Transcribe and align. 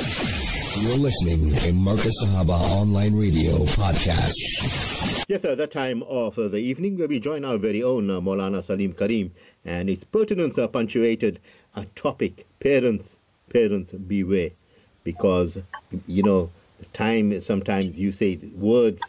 You're 0.00 0.96
listening 0.96 1.50
to 1.56 1.72
Markaz 1.72 2.12
Sahaba 2.22 2.58
Online 2.58 3.14
Radio 3.14 3.58
Podcast. 3.66 5.26
Yes, 5.28 5.44
at 5.44 5.58
that 5.58 5.72
time 5.72 6.02
of 6.04 6.38
uh, 6.38 6.48
the 6.48 6.56
evening, 6.56 6.96
we 7.06 7.20
join 7.20 7.44
our 7.44 7.58
very 7.58 7.82
own 7.82 8.08
uh, 8.08 8.14
Maulana 8.14 8.64
Salim 8.64 8.94
Karim, 8.94 9.30
and 9.62 9.90
its 9.90 10.02
pertinence 10.04 10.56
are 10.56 10.68
punctuated 10.68 11.38
a 11.76 11.84
topic: 11.96 12.46
parents, 12.60 13.16
parents 13.52 13.90
beware, 13.92 14.52
because 15.04 15.58
you 16.06 16.22
know, 16.22 16.50
the 16.78 16.86
time 16.86 17.38
sometimes 17.42 17.94
you 17.96 18.10
say 18.10 18.36
words, 18.54 19.02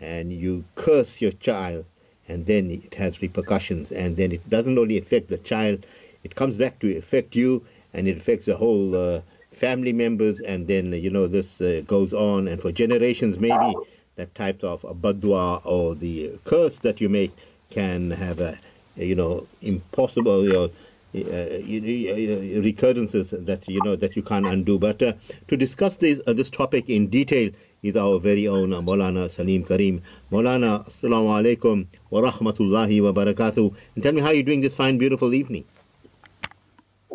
and 0.00 0.32
you 0.32 0.64
curse 0.74 1.20
your 1.20 1.32
child, 1.32 1.84
and 2.28 2.46
then 2.46 2.70
it 2.70 2.94
has 2.94 3.20
repercussions, 3.20 3.92
and 3.92 4.16
then 4.16 4.32
it 4.32 4.48
doesn't 4.48 4.78
only 4.78 4.96
affect 4.96 5.28
the 5.28 5.36
child, 5.36 5.84
it 6.22 6.34
comes 6.34 6.56
back 6.56 6.78
to 6.78 6.96
affect 6.96 7.36
you, 7.36 7.62
and 7.92 8.08
it 8.08 8.16
affects 8.16 8.46
the 8.46 8.56
whole. 8.56 8.96
Uh, 8.96 9.20
family 9.64 9.94
members, 10.04 10.40
and 10.40 10.66
then 10.66 10.92
you 10.92 11.10
know 11.16 11.26
this 11.26 11.60
uh, 11.60 11.82
goes 11.86 12.12
on, 12.12 12.48
and 12.48 12.60
for 12.60 12.70
generations 12.72 13.38
maybe 13.38 13.74
that 14.16 14.34
type 14.34 14.62
of 14.62 14.82
badwa 15.02 15.46
or 15.64 15.94
the 15.94 16.30
curse 16.44 16.76
that 16.86 17.00
you 17.00 17.08
make 17.08 17.32
can 17.70 18.10
have 18.10 18.40
a 18.40 18.58
you 18.96 19.14
know 19.14 19.46
impossible 19.62 20.44
you 20.44 20.52
know, 20.52 20.68
uh, 21.14 22.60
recurrences 22.68 23.30
that 23.50 23.66
you 23.66 23.80
know 23.84 23.96
that 23.96 24.16
you 24.16 24.22
can't 24.22 24.46
undo. 24.46 24.78
But 24.78 25.02
uh, 25.02 25.12
to 25.48 25.56
discuss 25.56 25.96
this 25.96 26.20
uh, 26.26 26.32
this 26.34 26.50
topic 26.50 26.90
in 26.90 27.08
detail 27.08 27.50
is 27.82 27.96
our 27.96 28.18
very 28.18 28.46
own 28.48 28.70
Maulana 28.70 29.30
Salim 29.30 29.64
Karim. 29.64 30.02
Maulana, 30.32 30.72
Assalamu 30.90 31.30
alaikum 31.38 31.86
wa 32.10 32.20
rahmatullahi 32.30 33.02
wa 33.02 33.12
barakatuh. 33.12 33.74
And 33.94 34.02
tell 34.02 34.12
me 34.12 34.20
how 34.20 34.30
you're 34.30 34.42
doing 34.42 34.62
this 34.62 34.74
fine, 34.74 34.98
beautiful 34.98 35.34
evening. 35.34 35.64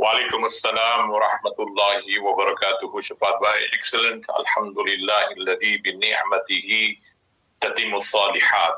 Assalam 0.10 1.10
wa 1.14 1.22
rahmatullahi 1.22 2.18
wa 2.24 2.34
barakatuhu. 2.34 2.98
Shafat 2.98 3.40
Bhai, 3.42 3.62
excellent. 3.74 4.26
Alhamdulillah, 4.30 5.38
alladhi 5.38 5.84
bi 5.84 5.94
ni'matihi 5.94 6.98
tatimu 7.62 8.02
salihat. 8.02 8.78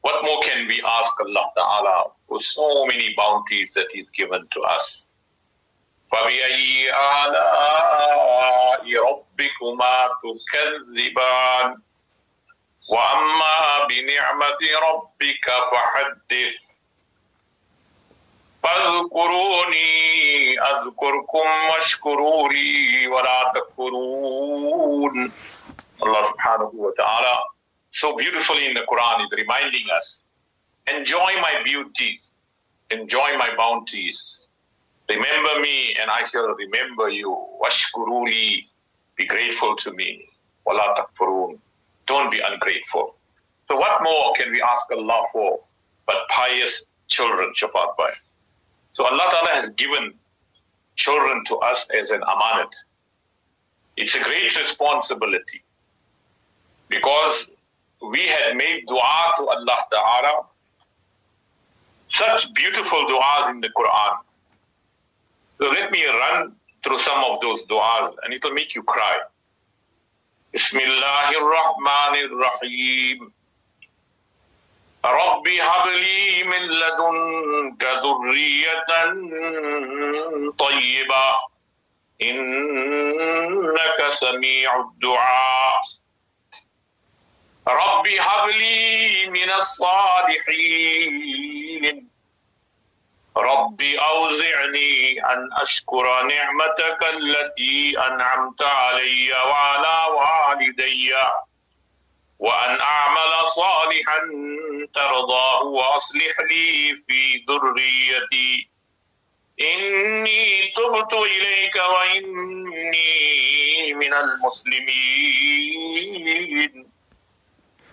What 0.00 0.24
more 0.24 0.40
can 0.40 0.66
we 0.66 0.80
ask 0.80 1.20
Allah 1.20 1.52
Ta'ala 1.56 2.12
for 2.26 2.40
so 2.40 2.86
many 2.86 3.12
bounties 3.16 3.72
that 3.74 3.88
He's 3.92 4.08
given 4.10 4.40
to 4.52 4.60
us? 4.62 5.12
فَبِأَيِّ 6.10 6.88
آلَاءِ 6.88 8.84
رَبِّكُمَا 8.84 9.96
تُكَذِّبَانِ 10.24 11.66
وَأَمَّا 12.88 13.86
بِنِعْمَةِ 13.88 14.60
رَبِّكَ 14.88 15.46
فَحَدِّثْ 15.72 16.71
فاذكروني 18.63 20.59
أذكركم 20.59 21.47
واشكروا 21.71 22.49
لي 22.49 23.07
ولا 23.07 23.51
تكفرون 23.55 25.31
Allah 25.97 26.21
subhanahu 26.29 26.77
wa 26.77 26.91
ta'ala 26.93 27.35
so 27.89 28.13
beautifully 28.15 28.65
in 28.69 28.73
the 28.77 28.85
Quran 28.85 29.25
is 29.25 29.31
reminding 29.33 29.85
us 29.97 30.25
enjoy 30.87 31.31
my 31.41 31.53
beauties 31.63 32.31
enjoy 32.91 33.35
my 33.37 33.49
bounties 33.57 34.45
remember 35.09 35.59
me 35.59 35.95
and 35.99 36.11
I 36.11 36.21
shall 36.23 36.53
remember 36.53 37.09
you 37.09 37.31
washkuruli 37.63 38.67
be 39.17 39.25
grateful 39.25 39.75
to 39.83 39.91
me 39.93 40.29
wala 40.65 40.93
takfurun 40.99 41.57
don't 42.05 42.29
be 42.29 42.39
ungrateful 42.51 43.15
so 43.67 43.75
what 43.75 44.03
more 44.03 44.33
can 44.37 44.51
we 44.51 44.61
ask 44.61 44.85
Allah 44.91 45.21
for 45.33 45.57
but 46.05 46.29
pious 46.29 46.93
children 47.07 47.51
Shafat 47.57 47.97
Bhai 47.97 48.13
So 48.92 49.06
Allah 49.06 49.26
Ta'ala 49.30 49.50
has 49.60 49.70
given 49.70 50.14
children 50.96 51.44
to 51.46 51.56
us 51.56 51.88
as 51.98 52.10
an 52.10 52.20
amanat. 52.20 52.72
It's 53.96 54.14
a 54.14 54.20
great 54.20 54.56
responsibility 54.56 55.62
because 56.88 57.50
we 58.02 58.26
had 58.26 58.56
made 58.56 58.86
dua 58.86 59.32
to 59.38 59.48
Allah 59.48 59.78
Ta'ala, 59.90 60.44
such 62.08 62.52
beautiful 62.54 63.04
du'as 63.06 63.50
in 63.50 63.60
the 63.60 63.68
Quran. 63.68 64.16
So 65.56 65.68
let 65.68 65.90
me 65.90 66.04
run 66.04 66.52
through 66.82 66.98
some 66.98 67.24
of 67.24 67.40
those 67.40 67.64
du'as 67.66 68.14
and 68.24 68.34
it 68.34 68.44
will 68.44 68.52
make 68.52 68.74
you 68.74 68.82
cry. 68.82 69.16
Bismillahir 70.52 71.42
Rahmanir 71.56 72.30
Rahim. 72.38 73.32
رب 75.04 75.48
هب 75.48 75.86
لي 75.88 76.44
من 76.44 76.62
لدنك 76.62 77.84
ذرية 77.84 78.86
طيبة. 80.58 81.38
إنك 82.22 84.08
سميع 84.08 84.76
الدعاء. 84.80 85.80
رب 87.68 88.06
هب 88.06 88.48
لي 88.48 89.26
من 89.26 89.50
الصالحين. 89.50 91.02
رب 93.36 93.82
أوزعني 93.82 95.24
أن 95.32 95.48
أشكر 95.52 96.22
نعمتك 96.22 97.02
التي 97.02 97.98
أنعمت 97.98 98.62
علي 98.62 99.32
وعلى 99.32 100.06
والدي. 100.10 101.14
وأن 102.42 102.80
أعمل 102.80 103.32
صالحا 103.46 104.18
ترضاه 104.94 105.62
وأصلح 105.62 106.40
لي 106.50 106.96
في 107.06 107.44
ذريتي. 107.48 108.68
إني 109.60 110.72
تبت 110.76 111.12
إليك 111.12 111.76
وإني 111.76 113.14
من 113.94 114.14
المسلمين. 114.14 115.32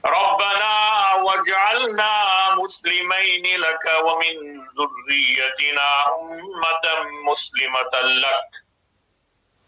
ربنا 0.06 1.14
واجعلنا 1.14 2.14
مسلمين 2.56 3.60
لك 3.60 3.86
ومن 4.06 4.36
ذريتنا 4.78 6.06
أمة 6.22 6.86
مسلمة 7.32 7.94
لك. 8.02 8.69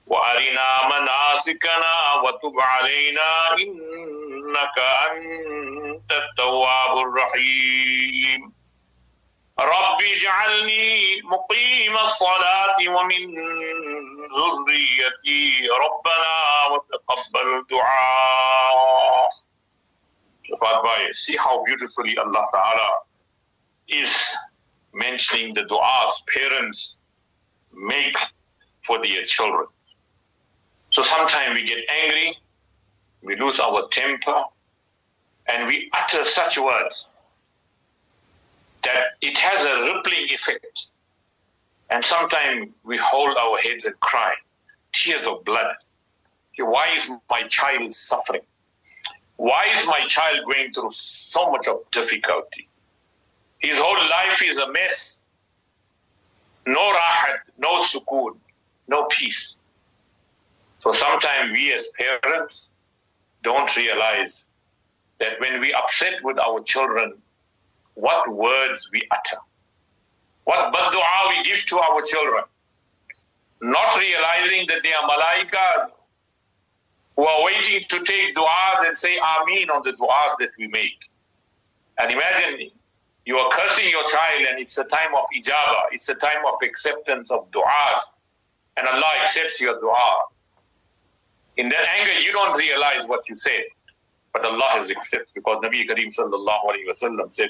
وأرنا 0.07 0.87
مناسكنا 0.87 2.13
وتب 2.23 2.59
علينا 2.59 3.53
إنك 3.53 4.77
أنت 5.11 6.11
التواب 6.11 6.97
الرحيم 6.97 8.53
رب 9.59 10.01
اجعلني 10.01 11.21
مقيم 11.21 11.97
الصلاة 11.97 12.75
ومن 12.87 13.31
ذريتي 14.37 15.67
ربنا 15.69 16.65
وتقبل 16.71 17.57
الدعاء 17.59 19.27
Shafat 20.51 20.83
Bhai, 20.83 21.11
see 21.13 21.37
how 21.37 21.63
beautifully 21.63 22.17
Allah 22.17 22.45
Ta'ala 22.51 22.89
is 23.87 24.11
mentioning 24.93 25.53
the 25.53 25.61
du'as 25.61 26.13
parents 26.33 26.99
make 27.71 28.17
for 28.85 28.97
their 29.03 29.23
children. 29.25 29.67
So 30.91 31.01
sometimes 31.03 31.55
we 31.55 31.65
get 31.65 31.79
angry, 31.89 32.37
we 33.23 33.35
lose 33.37 33.59
our 33.59 33.87
temper, 33.89 34.43
and 35.47 35.67
we 35.67 35.89
utter 35.93 36.25
such 36.25 36.57
words 36.57 37.09
that 38.83 39.03
it 39.21 39.37
has 39.37 39.65
a 39.65 39.93
rippling 39.93 40.29
effect. 40.29 40.91
And 41.89 42.03
sometimes 42.03 42.71
we 42.83 42.97
hold 42.97 43.37
our 43.37 43.57
heads 43.59 43.85
and 43.85 43.97
cry, 43.99 44.33
tears 44.91 45.25
of 45.27 45.45
blood. 45.45 45.75
Why 46.57 46.93
is 46.95 47.09
my 47.29 47.43
child 47.43 47.95
suffering? 47.95 48.41
Why 49.37 49.67
is 49.75 49.85
my 49.87 50.05
child 50.05 50.45
going 50.45 50.73
through 50.73 50.91
so 50.91 51.51
much 51.51 51.67
of 51.67 51.89
difficulty? 51.91 52.67
His 53.59 53.77
whole 53.77 54.09
life 54.09 54.43
is 54.43 54.57
a 54.57 54.71
mess. 54.71 55.23
No 56.65 56.93
rahat, 56.93 57.39
no 57.57 57.81
sukoon, 57.83 58.37
no 58.87 59.05
peace. 59.05 59.57
So 60.81 60.89
sometimes 60.89 61.51
we 61.51 61.71
as 61.73 61.89
parents 61.89 62.71
don't 63.43 63.75
realize 63.77 64.45
that 65.19 65.39
when 65.39 65.59
we 65.59 65.71
upset 65.73 66.23
with 66.23 66.39
our 66.39 66.59
children, 66.61 67.21
what 67.93 68.27
words 68.27 68.89
we 68.91 69.03
utter, 69.11 69.37
what 70.45 70.73
dua 70.73 71.29
we 71.29 71.43
give 71.43 71.63
to 71.67 71.77
our 71.77 72.01
children, 72.01 72.43
not 73.61 73.99
realizing 73.99 74.65
that 74.69 74.77
they 74.81 74.91
are 74.91 75.07
malaikas 75.07 75.91
who 77.15 77.25
are 77.27 77.43
waiting 77.43 77.83
to 77.87 78.03
take 78.03 78.35
du'as 78.35 78.87
and 78.87 78.97
say 78.97 79.19
Ameen 79.19 79.69
on 79.69 79.83
the 79.83 79.91
du'as 79.91 80.35
that 80.39 80.49
we 80.57 80.67
make. 80.67 80.97
And 81.99 82.11
imagine 82.11 82.71
you 83.25 83.37
are 83.37 83.51
cursing 83.51 83.87
your 83.89 84.03
child 84.05 84.47
and 84.49 84.59
it's 84.59 84.79
a 84.79 84.85
time 84.85 85.13
of 85.15 85.25
ijabah, 85.37 85.91
it's 85.91 86.09
a 86.09 86.15
time 86.15 86.43
of 86.47 86.55
acceptance 86.63 87.29
of 87.29 87.51
du'as, 87.51 87.99
and 88.77 88.87
Allah 88.87 89.13
accepts 89.21 89.61
your 89.61 89.79
du'a. 89.79 90.21
In 91.57 91.69
that 91.69 91.85
anger, 91.99 92.19
you 92.19 92.31
don't 92.31 92.57
realize 92.57 93.07
what 93.07 93.27
you 93.27 93.35
said, 93.35 93.65
but 94.33 94.45
Allah 94.45 94.69
has 94.73 94.89
accepted 94.89 95.33
because 95.35 95.61
Nabi 95.63 95.87
Kareem 95.87 96.15
sallallahu 96.15 96.87
wasallam 96.89 97.31
said, 97.31 97.49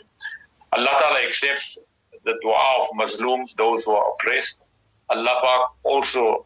Allah 0.74 0.90
Ta'ala 1.00 1.20
accepts 1.26 1.78
the 2.24 2.34
dua 2.42 2.82
of 2.82 2.96
Muslims, 2.96 3.54
those 3.56 3.86
who 3.86 3.92
are 3.92 4.12
oppressed. 4.14 4.66
Allah 5.10 5.68
also 5.84 6.46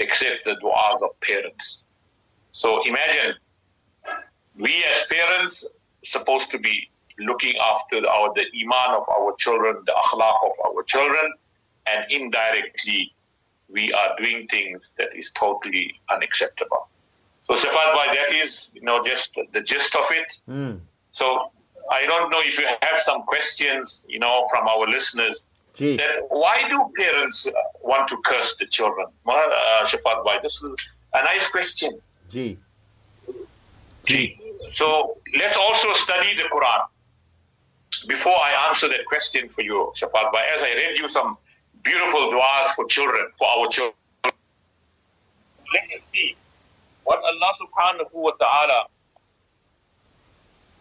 accepts 0.00 0.42
the 0.44 0.56
du'as 0.62 1.02
of 1.02 1.18
parents. 1.20 1.84
So 2.52 2.82
imagine, 2.86 3.34
we 4.56 4.84
as 4.84 5.06
parents 5.08 5.64
supposed 6.02 6.50
to 6.50 6.58
be 6.58 6.90
looking 7.18 7.54
after 7.56 8.06
our, 8.08 8.32
the 8.34 8.46
iman 8.62 8.96
of 8.96 9.08
our 9.08 9.34
children, 9.36 9.76
the 9.86 9.92
akhlaq 9.92 10.38
of 10.44 10.52
our 10.66 10.82
children, 10.82 11.32
and 11.86 12.10
indirectly 12.10 13.14
we 13.68 13.92
are 13.92 14.16
doing 14.18 14.46
things 14.48 14.94
that 14.98 15.14
is 15.14 15.32
totally 15.32 15.94
unacceptable. 16.10 16.88
So 17.46 17.54
Shafat 17.54 17.94
Bhai, 17.94 18.12
that 18.12 18.34
is, 18.34 18.72
you 18.74 18.82
know, 18.82 19.00
just 19.04 19.38
the 19.52 19.60
gist 19.60 19.94
of 19.94 20.06
it. 20.10 20.40
Mm. 20.48 20.80
So 21.12 21.52
I 21.92 22.04
don't 22.04 22.28
know 22.28 22.40
if 22.40 22.58
you 22.58 22.66
have 22.66 23.00
some 23.00 23.22
questions, 23.22 24.04
you 24.08 24.18
know, 24.18 24.48
from 24.50 24.66
our 24.66 24.84
listeners. 24.88 25.46
Gee. 25.76 25.96
That 25.96 26.26
why 26.28 26.68
do 26.68 26.90
parents 26.96 27.46
uh, 27.46 27.52
want 27.82 28.08
to 28.08 28.16
curse 28.24 28.56
the 28.56 28.66
children? 28.66 29.06
Uh, 29.28 29.84
Shafat 29.84 30.24
Bhai, 30.24 30.40
this 30.42 30.60
is 30.60 30.74
a 31.14 31.22
nice 31.22 31.48
question. 31.48 32.00
Gee. 32.32 32.58
Gee. 34.06 34.40
So 34.72 35.18
let's 35.38 35.56
also 35.56 35.92
study 35.92 36.34
the 36.34 36.48
Quran. 36.52 36.82
Before 38.08 38.34
I 38.34 38.66
answer 38.68 38.88
that 38.88 39.06
question 39.06 39.48
for 39.48 39.62
you, 39.62 39.92
Shafat 39.94 40.32
Bhai, 40.32 40.44
as 40.52 40.62
I 40.62 40.72
read 40.74 40.98
you 40.98 41.06
some 41.06 41.38
beautiful 41.84 42.32
du'as 42.32 42.74
for 42.74 42.86
children, 42.86 43.28
for 43.38 43.46
our 43.46 43.68
children, 43.68 43.94
let 44.24 45.84
us 45.94 46.02
see 46.12 46.34
what 47.06 47.22
Allah 47.22 47.52
subhanahu 47.62 48.14
wa 48.14 48.32
ta'ala, 48.32 48.86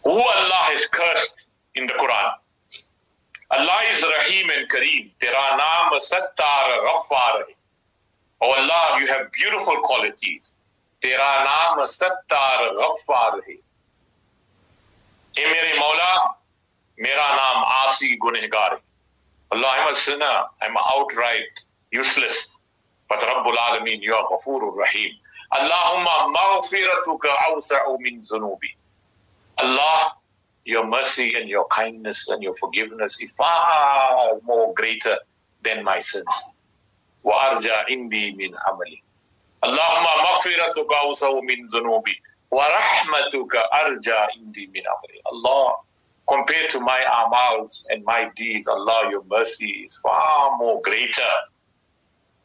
who 0.03 0.09
Allah 0.17 0.61
has 0.73 0.87
cursed 0.87 1.45
in 1.75 1.85
the 1.85 1.93
Quran. 1.93 2.31
Allah 3.51 3.79
is 3.93 4.01
Rahim 4.01 4.49
and 4.49 4.67
Kareem. 4.67 5.11
Tera 5.19 5.45
naam 5.61 5.91
sattar 6.01 6.81
ghaffar 6.87 7.43
Oh 8.41 8.51
Allah, 8.53 8.99
you 8.99 9.05
have 9.07 9.31
beautiful 9.33 9.77
qualities. 9.83 10.53
Tera 10.99 11.45
naam 11.45 11.77
sattar 11.85 12.73
ghaffar 12.73 13.41
Hey, 13.45 13.59
mere 15.45 15.77
Mawla, 15.79 16.33
mera 16.97 17.27
naam 17.37 17.65
aasi 17.83 18.17
Allah, 19.51 19.71
I'm 19.77 19.93
a 19.93 19.95
sinner. 19.95 20.37
I'm 20.63 20.75
outright 20.75 21.53
useless. 21.91 22.55
But 23.07 23.19
Rabbul 23.19 23.55
Alameen, 23.55 24.01
you 24.01 24.15
are 24.15 24.25
Ghafoorul 24.25 24.75
Rahim. 24.75 25.11
Allahumma 25.53 26.33
maghfiratuka 26.33 27.29
awsa'u 27.49 27.99
min 27.99 28.21
zunubi. 28.21 28.73
Allah, 29.57 30.13
your 30.65 30.85
mercy 30.87 31.35
and 31.35 31.47
your 31.47 31.67
kindness 31.67 32.27
and 32.29 32.41
your 32.41 32.55
forgiveness 32.55 33.21
is 33.21 33.31
far 33.33 34.39
more 34.43 34.73
greater 34.73 35.17
than 35.63 35.83
my 35.83 35.99
sins. 35.99 36.25
Indi 37.89 38.33
min 38.35 38.53
amali. 38.69 39.01
Allahumma 39.63 40.11
maghfiratuka 40.25 40.95
awsa'u 41.05 41.43
min 41.43 41.69
zunubi. 41.69 42.13
Wa 42.51 42.65
rahmatuka 42.67 43.61
arja 43.71 44.27
indi 44.37 44.67
min 44.73 44.83
amali. 44.83 45.19
Allah, 45.31 45.75
compared 46.27 46.69
to 46.71 46.79
my 46.79 47.01
amals 47.05 47.85
and 47.89 48.03
my 48.03 48.29
deeds, 48.35 48.67
Allah, 48.67 49.09
your 49.11 49.23
mercy 49.25 49.83
is 49.85 49.97
far 49.97 50.57
more 50.57 50.81
greater. 50.83 51.31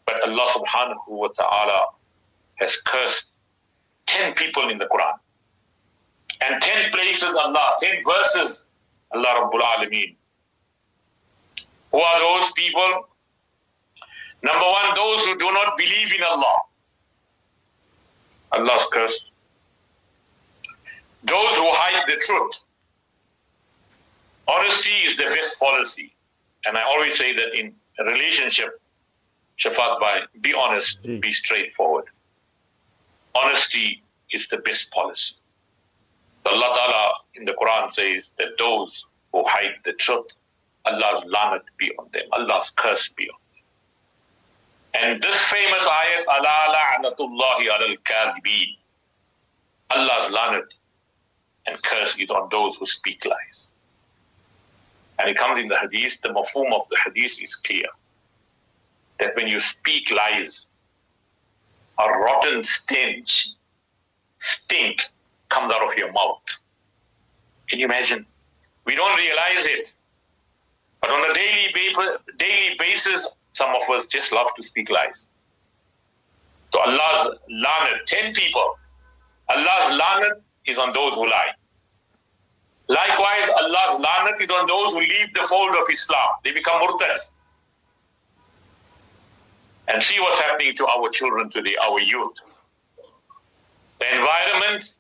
But 0.07 0.23
Allah 0.29 0.47
subhanahu 0.53 1.09
wa 1.09 1.29
ta'ala 1.29 1.85
has 2.61 2.77
cursed 2.83 3.33
10 4.07 4.35
people 4.35 4.69
in 4.69 4.79
the 4.79 4.87
Quran. 4.87 5.15
And 6.43 6.63
10 6.63 6.93
places 6.93 7.35
Allah, 7.35 7.75
10 7.81 8.03
verses 8.05 8.65
Allah 9.13 9.51
Rabbul 9.51 9.63
Alameen. 9.63 10.15
Who 11.93 11.99
are 11.99 12.21
those 12.21 12.53
people? 12.53 13.09
Number 14.43 14.65
one, 14.65 14.95
those 14.95 15.27
who 15.27 15.39
do 15.39 15.53
not 15.53 15.77
believe 15.77 16.15
in 16.15 16.23
Allah. 16.23 16.59
Allah's 18.53 18.87
curse. 18.93 19.33
Those 21.25 21.57
who 21.57 21.69
hide 21.69 22.07
the 22.07 22.17
truth. 22.17 22.53
Honesty 24.49 24.97
is 25.07 25.17
the 25.17 25.25
best 25.25 25.59
policy. 25.59 26.15
And 26.65 26.77
I 26.77 26.83
always 26.83 27.17
say 27.19 27.35
that 27.35 27.59
in 27.59 27.75
a 27.99 28.05
relationship, 28.05 28.81
Shafat 29.59 30.01
Bhai, 30.01 30.23
be 30.41 30.55
honest, 30.55 31.03
be 31.21 31.33
straightforward. 31.33 32.07
Honesty 33.35 34.03
is 34.33 34.49
the 34.49 34.59
best 34.59 34.91
policy. 34.91 35.35
Allah 36.47 36.75
Ta'ala 36.75 37.13
in 37.35 37.45
the 37.45 37.53
Quran 37.53 37.93
says 37.93 38.33
that 38.39 38.59
those 38.59 39.07
who 39.33 39.45
hide 39.47 39.75
the 39.85 39.93
truth, 39.93 40.27
Allah's 40.85 41.25
lanat 41.25 41.63
be 41.77 41.93
on 41.99 42.09
them, 42.13 42.25
Allah's 42.33 42.71
curse 42.71 43.09
be 43.11 43.29
on 43.29 43.39
them. 43.53 45.13
And 45.13 45.23
this 45.23 45.37
famous 45.45 45.83
ayat, 45.83 46.27
Allah 46.29 46.77
la'natullahi 46.77 47.69
alal 47.69 47.97
kadibeen. 48.05 48.77
Allah's 49.91 50.33
lanat 50.33 50.75
and 51.67 51.81
curse 51.83 52.19
is 52.19 52.31
on 52.31 52.49
those 52.51 52.77
who 52.77 52.87
speak 52.87 53.25
lies. 53.25 53.71
And 55.19 55.29
it 55.29 55.37
comes 55.37 55.59
in 55.59 55.69
the 55.69 55.79
hadith, 55.79 56.21
the 56.23 56.31
mafhum 56.31 56.73
of 56.73 56.89
the 56.89 56.97
hadith 57.05 57.43
is 57.43 57.55
clear. 57.57 57.87
That 59.19 59.37
when 59.37 59.47
you 59.49 59.59
speak 59.59 60.11
lies, 60.11 60.70
a 62.07 62.19
rotten 62.19 62.63
stench, 62.63 63.55
stink 64.39 65.03
comes 65.49 65.73
out 65.75 65.83
of 65.91 65.97
your 65.97 66.13
mouth. 66.13 66.43
Can 67.69 67.79
you 67.79 67.87
imagine? 67.87 68.27
We 68.85 68.95
don't 68.95 69.17
realize 69.17 69.67
it. 69.67 69.95
But 71.01 71.11
on 71.11 71.31
a 71.31 71.35
daily, 71.35 71.73
ba- 71.95 72.19
daily 72.39 72.77
basis, 72.79 73.29
some 73.53 73.75
of 73.75 73.89
us 73.91 74.07
just 74.07 74.33
love 74.33 74.49
to 74.57 74.63
speak 74.63 74.91
lies. 74.91 75.29
So 76.73 76.81
Allah's 76.81 77.39
lanat, 77.51 78.07
10 78.07 78.35
people, 78.35 78.79
Allah's 79.49 79.97
lanat 79.97 80.41
is 80.67 80.79
on 80.79 80.93
those 80.93 81.15
who 81.15 81.27
lie. 81.27 81.53
Likewise, 82.89 83.49
Allah's 83.57 84.01
lanat 84.01 84.41
is 84.41 84.51
on 84.51 84.67
those 84.67 84.93
who 84.93 85.01
leave 85.01 85.33
the 85.35 85.47
fold 85.49 85.75
of 85.75 85.89
Islam. 85.91 86.29
They 86.45 86.53
become 86.53 86.81
murtads. 86.83 87.29
And 89.93 90.01
see 90.01 90.21
what's 90.21 90.41
happening 90.41 90.77
to 90.77 90.87
our 90.87 91.09
children 91.11 91.51
today, 91.51 91.75
our 91.83 91.99
youth. 91.99 92.37
The 93.99 94.15
environment, 94.15 94.97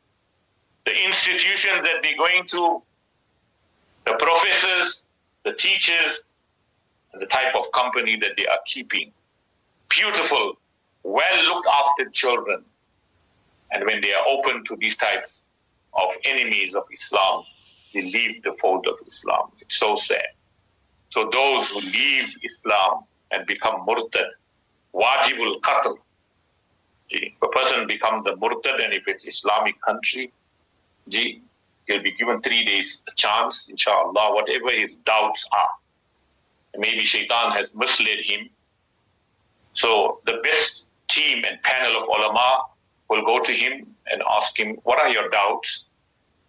the 0.84 1.04
institutions 1.04 1.82
that 1.84 2.02
they're 2.02 2.16
going 2.16 2.46
to, 2.48 2.82
the 4.04 4.14
professors, 4.18 5.06
the 5.44 5.52
teachers, 5.52 6.20
and 7.12 7.22
the 7.22 7.26
type 7.26 7.54
of 7.54 7.70
company 7.70 8.16
that 8.16 8.30
they 8.36 8.46
are 8.46 8.58
keeping. 8.66 9.12
Beautiful, 9.88 10.58
well 11.04 11.42
looked 11.44 11.68
after 11.68 12.10
children. 12.10 12.64
And 13.70 13.86
when 13.86 14.00
they 14.00 14.12
are 14.12 14.26
open 14.26 14.64
to 14.64 14.76
these 14.76 14.96
types 14.96 15.44
of 15.92 16.10
enemies 16.24 16.74
of 16.74 16.82
Islam, 16.92 17.44
they 17.94 18.02
leave 18.02 18.42
the 18.42 18.54
fold 18.54 18.88
of 18.88 18.96
Islam. 19.06 19.52
It's 19.60 19.76
so 19.76 19.94
sad. 19.94 20.26
So 21.10 21.30
those 21.32 21.70
who 21.70 21.78
leave 21.78 22.34
Islam 22.42 23.04
and 23.30 23.46
become 23.46 23.86
murtad, 23.86 24.30
wajibul 24.94 25.60
qatl. 25.60 25.98
If 27.08 27.32
a 27.42 27.48
person 27.48 27.86
becomes 27.86 28.26
a 28.26 28.36
murtad 28.36 28.80
and 28.84 28.92
if 28.92 29.08
it's 29.08 29.26
Islamic 29.26 29.80
country, 29.82 30.32
he'll 31.08 32.02
be 32.02 32.12
given 32.12 32.40
three 32.40 32.64
days 32.64 33.02
a 33.08 33.14
chance, 33.16 33.68
inshallah, 33.68 34.34
whatever 34.34 34.70
his 34.70 34.96
doubts 34.98 35.48
are. 35.52 35.68
Maybe 36.78 37.04
shaitan 37.04 37.50
has 37.52 37.74
misled 37.74 38.18
him. 38.24 38.48
So 39.72 40.20
the 40.26 40.40
best 40.44 40.86
team 41.08 41.44
and 41.48 41.60
panel 41.62 42.00
of 42.00 42.08
ulama 42.08 42.62
will 43.08 43.24
go 43.24 43.40
to 43.40 43.52
him 43.52 43.86
and 44.06 44.22
ask 44.30 44.56
him, 44.56 44.78
what 44.84 45.00
are 45.00 45.08
your 45.08 45.28
doubts? 45.30 45.86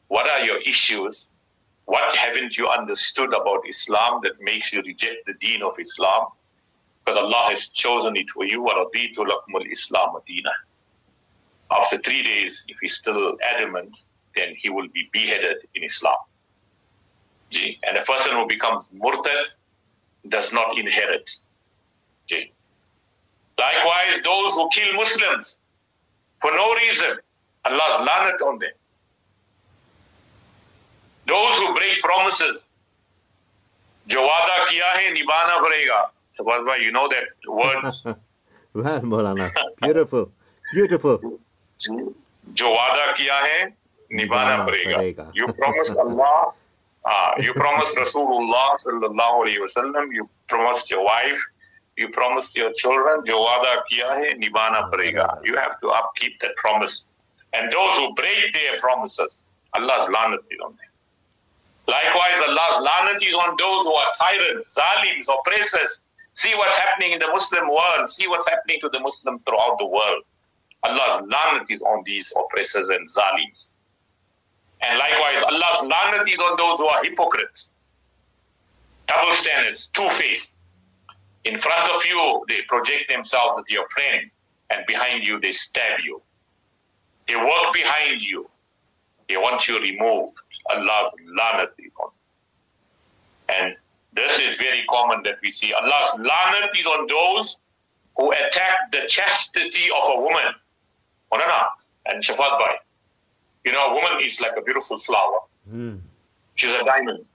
What 0.10 0.30
are 0.30 0.42
your 0.46 0.62
issues? 0.62 1.32
What 1.86 2.16
haven't 2.16 2.58
you 2.58 2.68
understood 2.68 3.30
about 3.34 3.68
Islam 3.68 4.22
that 4.24 4.40
makes 4.40 4.72
you 4.72 4.82
reject 4.84 5.26
the 5.26 5.34
deen 5.34 5.64
of 5.64 5.74
Islam? 5.80 6.28
because 7.06 7.18
Allah 7.18 7.48
has 7.50 7.70
chosen 7.70 8.16
it 8.16 8.30
for 8.30 8.46
you. 8.46 8.68
Islam 9.72 10.14
Medina. 10.14 10.52
After 11.72 11.98
three 11.98 12.24
days, 12.24 12.66
if 12.68 12.78
he's 12.82 12.96
still 12.96 13.38
adamant, 13.56 14.04
then 14.36 14.54
he 14.56 14.70
will 14.70 14.88
be 14.90 15.10
beheaded 15.12 15.68
in 15.76 15.84
Islam. 15.84 16.16
And 17.88 17.98
a 17.98 18.04
person 18.04 18.34
who 18.34 18.48
becomes 18.48 18.92
murtad 18.94 19.48
does 20.30 20.54
not 20.54 20.78
inherit. 20.78 21.30
Likewise, 23.58 24.22
those 24.24 24.54
who 24.54 24.70
kill 24.74 24.94
Muslims 24.94 25.58
for 26.42 26.52
no 26.52 26.74
reason, 26.74 27.20
Allah's 27.66 28.08
lanat 28.08 28.42
on 28.42 28.58
them. 28.58 28.72
Those 31.28 31.56
who 31.60 31.74
break 31.76 32.02
promises, 32.02 32.62
Jawada 34.08 34.66
वादा 34.66 34.96
hai 34.96 35.04
है 35.04 36.11
Sabaz 36.39 36.67
bhai, 36.67 36.79
you 36.79 36.93
know 36.93 37.09
that 37.09 37.25
words. 37.49 38.05
well, 38.75 39.01
Maulana, 39.01 39.51
beautiful, 39.81 40.31
beautiful. 40.75 41.41
जो 42.55 42.69
वादा 42.71 43.13
किया 43.17 43.39
है 43.41 43.65
निभाना 44.13 44.57
निभाना 44.57 44.67
पड़ेगा. 44.67 44.97
पड़ेगा. 44.97 45.33
You 45.35 45.53
promised 45.53 45.99
Allah, 45.99 46.53
uh, 47.05 47.33
you 47.39 47.53
promised 47.55 47.97
Rasulullah 47.97 48.77
sallallahu 48.79 49.47
alaihi 49.47 49.59
wasallam, 49.59 50.13
you 50.13 50.29
promised 50.49 50.91
your 50.91 51.05
wife, 51.05 51.41
you 51.97 52.09
promised 52.11 52.57
your 52.57 52.73
children, 52.73 53.25
jo 53.27 53.41
wada 53.43 53.83
kiya 53.91 54.09
hai, 54.09 54.35
nibana 54.35 54.91
parega. 54.91 55.41
You 55.45 55.57
have 55.57 55.81
to 55.81 55.89
upkeep 55.89 56.39
that 56.41 56.55
promise. 56.57 57.11
And 57.53 57.73
those 57.73 57.97
who 57.97 58.15
break 58.15 58.53
their 58.53 58.79
promises, 58.81 59.43
Allah's 59.75 60.09
lanat 60.11 60.41
is 60.51 60.59
on 60.65 60.73
them. 60.73 60.91
Likewise, 61.89 62.39
Allah's 62.49 62.83
lanat 62.83 63.23
is 63.23 63.35
on 63.35 63.57
those 63.59 63.87
who 63.87 63.95
are 63.95 64.13
tyrants, 64.19 64.75
zalims, 64.75 65.27
oppressors. 65.29 66.03
See 66.34 66.54
what's 66.56 66.78
happening 66.78 67.12
in 67.12 67.20
the 67.20 67.28
Muslim 67.28 67.68
world. 67.68 68.10
See 68.10 68.28
what's 68.28 68.48
happening 68.48 68.80
to 68.82 68.90
the 68.90 69.00
Muslims 69.00 69.44
throughout 69.44 69.78
the 69.80 69.86
world. 69.86 70.24
Allah's 70.84 71.28
lanat 71.28 71.70
is 71.70 71.82
on 71.82 72.04
these 72.06 72.34
oppressors 72.36 72.90
and 72.90 73.08
zalims. 73.08 73.72
And 74.82 74.98
likewise, 74.98 75.44
Allah's 75.44 75.88
lanat 75.88 76.28
is 76.28 76.40
on 76.40 76.58
those 76.58 76.80
who 76.80 76.88
are 76.88 77.04
hypocrites, 77.04 77.74
double 79.08 79.32
standards, 79.34 79.90
two-faced. 79.90 80.58
In 81.44 81.60
front 81.60 81.92
of 81.92 82.06
you, 82.06 82.44
they 82.48 82.62
project 82.68 83.10
themselves 83.10 83.60
as 83.60 83.70
your 83.70 83.88
friend, 83.90 84.32
and 84.70 84.86
behind 84.88 85.24
you, 85.24 85.40
they 85.40 85.52
stab 85.52 86.00
you. 86.04 86.22
They 87.28 87.36
work 87.36 87.74
behind 87.74 88.22
you. 88.22 88.50
They 89.30 89.38
want 89.38 89.68
you 89.68 89.80
removed. 89.80 90.38
Allah's 90.70 91.14
lanat 91.36 91.70
is 91.78 91.96
on. 92.02 92.10
And 93.50 93.76
this 94.14 94.40
is 94.40 94.58
very 94.58 94.84
common 94.90 95.24
that 95.24 95.36
we 95.42 95.52
see. 95.52 95.74
Allah's 95.74 96.20
lanat 96.20 96.78
is 96.78 96.86
on 96.86 97.08
those 97.08 97.58
who 98.18 98.32
attack 98.32 98.92
the 98.92 99.04
chastity 99.08 99.90
of 99.90 100.18
a 100.18 100.22
woman. 100.22 100.54
And 101.34 102.22
Shafat 102.24 102.38
Bhai. 102.38 102.76
You 103.64 103.72
know, 103.72 103.92
a 103.92 103.94
woman 103.94 104.26
is 104.26 104.42
like 104.42 104.54
a 104.58 104.62
beautiful 104.62 104.98
flower. 104.98 105.40
Mm. 105.72 106.00
She's 106.56 106.74
a 106.74 106.84
diamond. 106.84 107.26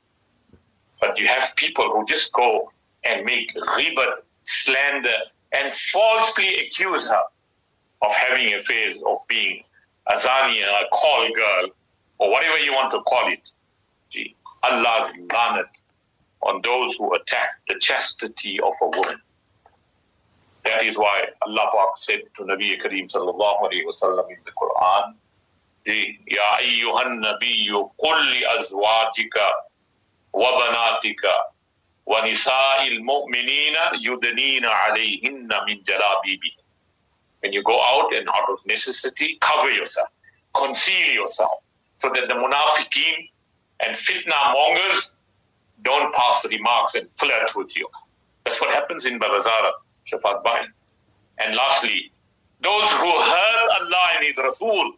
But 1.00 1.18
you 1.18 1.26
have 1.28 1.54
people 1.56 1.90
who 1.92 2.04
just 2.04 2.32
go 2.32 2.72
and 3.04 3.24
make 3.24 3.54
ribat, 3.54 4.22
slander, 4.44 5.16
and 5.52 5.72
falsely 5.72 6.66
accuse 6.66 7.08
her 7.08 7.22
of 8.02 8.12
having 8.12 8.54
affairs, 8.54 9.02
of 9.06 9.18
being 9.28 9.62
a 10.08 10.16
zania, 10.16 10.66
a 10.66 10.88
call 10.92 11.28
girl, 11.34 11.68
or 12.18 12.30
whatever 12.30 12.58
you 12.58 12.72
want 12.72 12.90
to 12.92 13.00
call 13.02 13.32
it. 13.32 13.50
Gee, 14.10 14.34
Allah's 14.62 15.12
lanat 15.32 15.70
on 16.42 16.60
those 16.62 16.94
who 16.96 17.14
attack 17.14 17.50
the 17.68 17.78
chastity 17.80 18.60
of 18.60 18.72
a 18.82 18.88
woman. 18.88 19.20
That 20.64 20.84
is 20.84 20.96
why 20.98 21.24
Allah 21.46 21.86
said 21.96 22.22
to 22.36 22.42
Nabi 22.42 22.80
Kareem 22.80 23.10
sallallahu 23.10 23.62
alayhi 23.62 23.86
wasallam 23.86 24.28
in 24.30 24.38
the 24.44 24.52
Quran, 24.52 25.14
Ya 25.86 26.42
ayyuhan 26.58 27.22
nabiyyu 27.22 27.90
kulli 27.96 28.44
azwajika 28.44 29.50
wa 30.32 30.50
banatika 30.58 31.32
wa 32.06 32.22
nisa'il 32.22 33.00
mu'minina 33.00 33.92
yudanina 34.00 34.68
alayhinna 34.86 35.64
min 35.66 35.82
jalabibi. 35.84 36.50
When 37.40 37.52
you 37.52 37.62
go 37.62 37.80
out 37.80 38.12
and 38.12 38.28
out 38.28 38.50
of 38.50 38.66
necessity, 38.66 39.38
cover 39.40 39.70
yourself, 39.70 40.08
conceal 40.54 41.12
yourself, 41.14 41.62
so 41.94 42.10
that 42.12 42.26
the 42.26 42.34
munafiqeen 42.34 43.30
and 43.80 43.96
fitna 43.96 44.52
mongers 44.52 45.15
don't 45.82 46.14
pass 46.14 46.42
the 46.42 46.48
remarks 46.48 46.94
and 46.94 47.10
flirt 47.12 47.54
with 47.54 47.76
you. 47.76 47.88
That's 48.44 48.60
what 48.60 48.70
happens 48.70 49.06
in 49.06 49.18
Barazara, 49.18 49.72
Shafat 50.06 50.42
Bhai. 50.42 50.62
And 51.38 51.54
lastly, 51.54 52.12
those 52.60 52.88
who 52.90 53.20
hurt 53.20 53.70
Allah 53.80 54.06
and 54.16 54.24
His 54.24 54.36
Rasul 54.38 54.94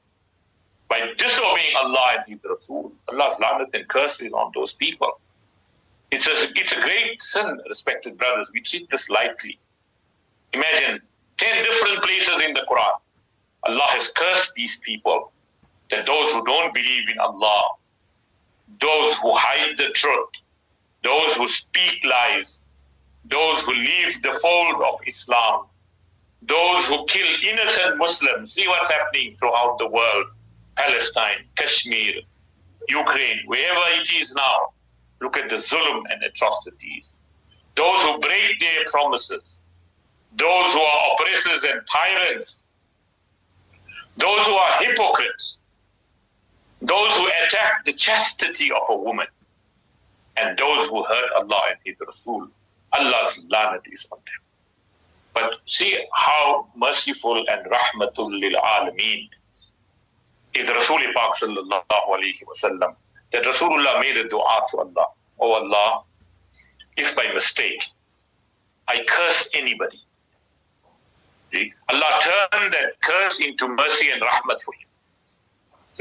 by 0.88 1.00
disobeying 1.16 1.76
Allah 1.76 2.16
and 2.16 2.34
His 2.34 2.44
Rasul. 2.44 2.92
Allah's 3.08 3.38
lanat 3.38 3.68
and 3.74 3.86
curses 3.88 4.32
on 4.32 4.52
those 4.54 4.72
people. 4.72 5.20
It's 6.10 6.26
a, 6.26 6.58
it's 6.58 6.72
a 6.72 6.80
great 6.80 7.20
sin, 7.20 7.60
respected 7.68 8.16
brothers. 8.16 8.50
We 8.52 8.60
treat 8.60 8.88
this 8.90 9.10
lightly. 9.10 9.58
Imagine 10.54 11.00
10 11.36 11.64
different 11.64 12.02
places 12.02 12.40
in 12.42 12.54
the 12.54 12.64
Quran. 12.70 12.92
Allah 13.64 13.86
has 13.88 14.08
cursed 14.08 14.54
these 14.54 14.78
people, 14.78 15.32
that 15.90 16.06
those 16.06 16.32
who 16.32 16.44
don't 16.44 16.72
believe 16.72 17.08
in 17.10 17.18
Allah, 17.18 17.62
those 18.80 19.14
who 19.16 19.32
hide 19.34 19.76
the 19.76 19.90
truth, 19.90 20.30
those 21.08 21.32
who 21.38 21.48
speak 21.48 22.04
lies, 22.04 22.66
those 23.24 23.62
who 23.62 23.72
leave 23.72 24.20
the 24.22 24.38
fold 24.42 24.76
of 24.88 25.00
Islam, 25.06 25.66
those 26.42 26.86
who 26.86 27.06
kill 27.06 27.30
innocent 27.50 27.96
Muslims. 27.96 28.52
See 28.52 28.68
what's 28.68 28.90
happening 28.90 29.36
throughout 29.38 29.78
the 29.78 29.88
world 29.88 30.26
Palestine, 30.76 31.40
Kashmir, 31.56 32.14
Ukraine, 32.88 33.40
wherever 33.46 33.84
it 33.98 34.12
is 34.12 34.34
now, 34.34 34.58
look 35.20 35.36
at 35.36 35.48
the 35.48 35.56
zulm 35.56 36.02
and 36.10 36.22
atrocities. 36.22 37.16
Those 37.74 38.00
who 38.02 38.18
break 38.18 38.60
their 38.60 38.84
promises, 38.86 39.64
those 40.36 40.72
who 40.74 40.80
are 40.80 41.12
oppressors 41.12 41.64
and 41.64 41.80
tyrants, 41.90 42.66
those 44.16 44.44
who 44.46 44.54
are 44.54 44.74
hypocrites, 44.84 45.58
those 46.82 47.10
who 47.16 47.26
attack 47.42 47.84
the 47.86 47.92
chastity 47.92 48.70
of 48.70 48.82
a 48.88 48.96
woman, 48.96 49.26
and 50.40 50.58
those 50.58 50.88
who 50.88 51.04
hurt 51.04 51.32
Allah 51.36 51.60
and 51.70 51.78
His 51.84 51.96
Rasul. 52.04 52.48
Allah's 52.92 53.38
lanat 53.50 53.82
is 53.86 54.06
on 54.10 54.18
them. 54.18 54.42
But 55.34 55.60
see 55.66 55.98
how 56.14 56.68
merciful 56.76 57.44
and 57.48 57.66
rahmatul 57.70 58.30
lil 58.40 58.58
alameen 58.60 59.28
is 60.54 60.68
Rasul 60.68 60.98
sallallahu 60.98 62.08
alayhi 62.16 62.42
wasallam 62.50 62.94
that 63.32 63.44
Rasulullah 63.44 64.00
made 64.00 64.16
a 64.16 64.28
dua 64.28 64.66
to 64.70 64.78
Allah. 64.78 65.06
Oh 65.38 65.52
Allah, 65.52 66.02
if 66.96 67.14
by 67.14 67.30
mistake 67.34 67.84
I 68.88 69.04
curse 69.06 69.50
anybody, 69.54 70.00
see, 71.52 71.72
Allah 71.88 72.18
turned 72.22 72.72
that 72.72 72.94
curse 73.00 73.40
into 73.40 73.68
mercy 73.68 74.10
and 74.10 74.22
rahmat 74.22 74.62
for 74.62 74.74
you. 74.80 74.86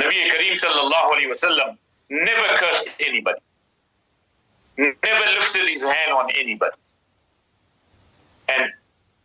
Nabi 0.03 0.29
Kareem 0.31 0.59
sallallahu 0.59 1.13
alayhi 1.13 1.29
wasallam 1.33 1.77
never 2.09 2.57
cursed 2.57 2.89
anybody, 2.99 3.39
never 4.77 5.31
lifted 5.35 5.67
his 5.67 5.83
hand 5.83 6.11
on 6.13 6.29
anybody. 6.35 6.75
And 8.49 8.71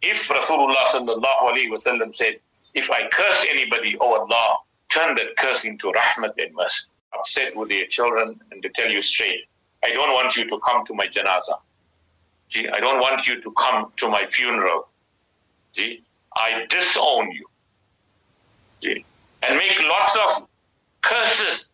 if 0.03 0.29
Rasulullah 0.29 0.85
sallallahu 0.93 1.43
alayhi 1.43 1.71
wasallam 1.71 2.15
said, 2.15 2.37
if 2.75 2.91
I 2.91 3.09
curse 3.11 3.47
anybody, 3.49 3.97
oh 4.01 4.21
Allah, 4.21 4.59
turn 4.89 5.15
that 5.17 5.37
curse 5.37 5.65
into 5.65 5.93
rahmat 5.93 6.35
and 6.39 6.55
mercy. 6.55 6.89
Upset 7.15 7.55
with 7.55 7.69
their 7.69 7.87
children 7.87 8.41
and 8.51 8.63
to 8.63 8.71
tell 8.71 8.91
you 8.91 9.03
straight, 9.03 9.45
I 9.85 9.91
don't 9.91 10.13
want 10.13 10.37
you 10.37 10.49
to 10.49 10.59
come 10.61 10.87
to 10.87 10.95
my 10.95 11.07
janazah. 11.07 11.59
See, 12.49 12.69
I 12.69 12.81
don't 12.81 13.01
want 13.01 13.27
you 13.27 13.41
to 13.41 13.51
come 13.53 13.93
to 13.97 14.09
my 14.09 14.27
funeral. 14.27 14.89
See, 15.73 16.03
I 16.35 16.67
disown 16.69 17.33
you. 17.33 17.47
See, 18.83 19.05
and 19.43 19.57
make 19.57 19.81
lots 19.83 20.17
of 20.17 20.49
curses. 21.03 21.72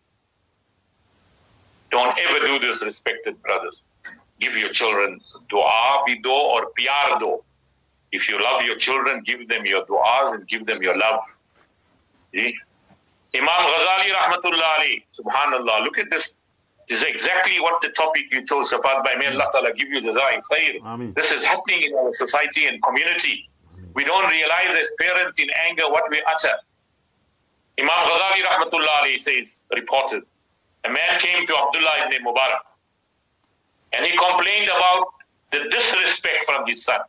Don't 1.91 2.19
ever 2.19 2.45
do 2.47 2.59
this, 2.59 2.85
respected 2.85 3.41
brothers. 3.43 3.85
Give 4.41 4.57
your 4.57 4.69
children 4.71 5.21
dua 5.49 6.05
bido 6.07 6.31
or 6.31 6.71
piar 6.79 7.19
do. 7.19 7.43
If 8.13 8.29
you 8.29 8.43
love 8.43 8.63
your 8.63 8.77
children, 8.77 9.23
give 9.25 9.49
them 9.49 9.67
your 9.67 9.85
du'as 9.85 10.35
and 10.35 10.49
give 10.49 10.65
them 10.65 10.83
your 10.83 10.97
love. 10.97 11.21
See? 12.35 12.55
Imam 13.35 13.49
Ghazali 13.49 14.11
rahmatullah 14.11 14.79
ali, 14.79 15.05
subhanallah, 15.19 15.85
look 15.85 15.99
at 15.99 16.09
this. 16.09 16.39
This 16.89 17.03
is 17.03 17.07
exactly 17.07 17.61
what 17.61 17.83
the 17.83 17.91
topic 17.91 18.23
you 18.33 18.47
chose, 18.47 18.73
Shafat 18.73 19.05
Bhai 19.05 19.17
May 19.19 19.27
Allah 19.27 19.49
Ta'ala 19.53 19.75
give 19.75 19.91
you 19.91 20.01
jazai 20.01 20.41
khair. 20.51 21.15
This 21.15 21.33
is 21.33 21.45
happening 21.45 21.83
in 21.83 21.95
our 21.95 22.11
society 22.13 22.67
and 22.67 22.83
community. 22.83 23.51
We 23.95 24.05
don't 24.05 24.31
realize 24.31 24.71
as 24.71 24.91
parents 24.99 25.39
in 25.39 25.49
anger 25.69 25.83
what 25.89 26.05
we 26.11 26.23
utter. 26.27 26.57
Imam 27.79 27.91
Ghazali 27.91 28.43
rahmatullah 28.43 29.03
ali 29.03 29.19
says, 29.19 29.67
reported, 29.75 30.23
a 30.89 30.93
man 30.93 31.21
came 31.21 31.47
to 31.47 31.55
Abdullah 31.57 32.07
ibn 32.07 32.25
Mubarak 32.25 32.65
and 33.93 34.05
he 34.07 34.17
complained 34.17 34.69
about 34.69 35.15
the 35.53 35.69
disrespect 35.71 36.45
from 36.47 36.67
his 36.67 36.83
son. 36.85 37.01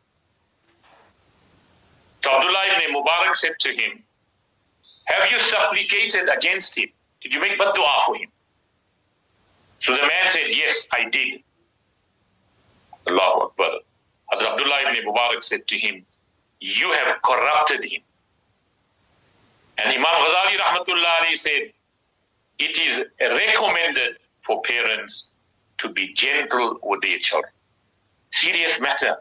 So 2.23 2.31
Abdullah 2.31 2.63
ibn 2.75 2.95
Mubarak 2.95 3.35
said 3.35 3.55
to 3.59 3.73
him, 3.73 4.03
have 5.05 5.31
you 5.31 5.39
supplicated 5.39 6.29
against 6.29 6.77
him? 6.77 6.89
Did 7.21 7.33
you 7.33 7.41
make 7.41 7.57
dua 7.57 8.03
for 8.05 8.15
him? 8.15 8.29
So 9.79 9.93
the 9.95 10.01
man 10.01 10.25
said, 10.27 10.47
Yes, 10.49 10.87
I 10.93 11.09
did. 11.09 11.41
Allahu 13.07 13.47
Akbar. 13.47 13.71
Hadrat 14.31 14.51
Abdullah 14.53 14.91
ibn 14.91 15.05
Mubarak 15.11 15.43
said 15.43 15.67
to 15.67 15.77
him, 15.77 16.05
You 16.59 16.91
have 16.91 17.21
corrupted 17.23 17.83
him. 17.83 18.01
And 19.79 19.89
Imam 19.89 20.05
Ghazali 20.05 20.57
rahmatullah 20.57 21.35
said, 21.37 21.73
It 22.59 22.77
is 22.77 23.05
recommended 23.19 24.17
for 24.41 24.61
parents 24.63 25.29
to 25.79 25.89
be 25.89 26.13
gentle 26.13 26.77
with 26.83 27.01
their 27.01 27.17
children. 27.19 27.51
Serious 28.31 28.79
matter. 28.79 29.17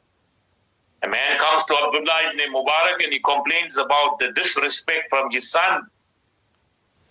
A 1.02 1.08
man 1.08 1.38
comes 1.38 1.64
to 1.66 1.74
Abdullah 1.74 2.32
ibn 2.34 2.52
Mubarak 2.52 3.02
and 3.02 3.12
he 3.12 3.20
complains 3.20 3.76
about 3.76 4.18
the 4.18 4.32
disrespect 4.32 5.08
from 5.08 5.30
his 5.30 5.48
son. 5.50 5.86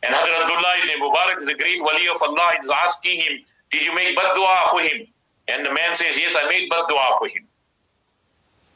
And 0.04 0.14
Hazrat 0.14 0.42
Abdullah 0.44 0.74
ibn 0.84 1.02
Mubarak 1.02 1.42
is 1.42 1.48
a 1.48 1.54
great 1.54 1.82
wali 1.82 2.08
of 2.10 2.22
Allah. 2.22 2.52
He's 2.60 2.70
asking 2.70 3.22
him, 3.22 3.40
Did 3.72 3.84
you 3.84 3.96
make 3.96 4.16
bad 4.16 4.36
dua 4.36 4.68
for 4.72 4.82
him? 4.82 5.08
And 5.48 5.66
the 5.66 5.74
man 5.74 5.96
says, 5.96 6.18
Yes, 6.18 6.36
I 6.38 6.48
made 6.50 6.70
bad 6.70 6.86
dua 6.90 7.16
for 7.18 7.30
him. 7.30 7.48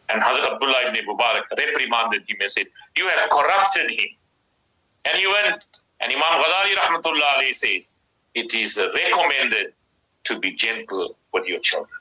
And 0.07 0.21
Hazrat 0.21 0.53
Abdullah 0.53 0.87
ibn 0.87 1.05
Mubarak 1.05 1.43
reprimanded 1.57 2.23
him 2.27 2.37
and 2.39 2.49
said, 2.51 2.67
You 2.95 3.09
have 3.09 3.29
corrupted 3.29 3.91
him. 3.91 4.07
And 5.03 5.17
he 5.17 5.27
went, 5.27 5.61
and 6.01 6.11
Imam 6.11 6.43
Ghazali 6.43 6.75
rahmatullah 6.75 7.37
alayhi 7.37 7.55
says, 7.55 7.95
It 8.33 8.53
is 8.55 8.77
recommended 8.77 9.73
to 10.25 10.39
be 10.39 10.51
gentle 10.53 11.15
with 11.31 11.45
your 11.45 11.59
children. 11.59 11.99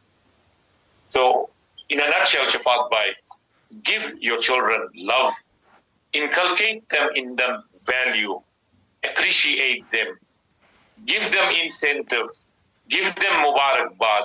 So, 1.09 1.50
in 1.90 2.00
a 2.00 2.09
nutshell, 2.09 2.47
Shafat 2.47 2.90
Bhai, 2.90 3.11
give 3.85 4.14
your 4.21 4.38
children 4.38 4.88
love, 4.95 5.35
inculcate 6.12 6.88
them 6.88 7.11
in 7.14 7.37
them 7.37 7.62
value, 7.87 8.40
appreciate 9.04 9.90
them, 9.90 10.19
give 11.07 11.30
them 11.30 11.52
incentives, 11.62 12.49
give 12.88 13.14
them 13.16 13.33
Mubarak 13.45 13.99
Bad. 13.99 14.25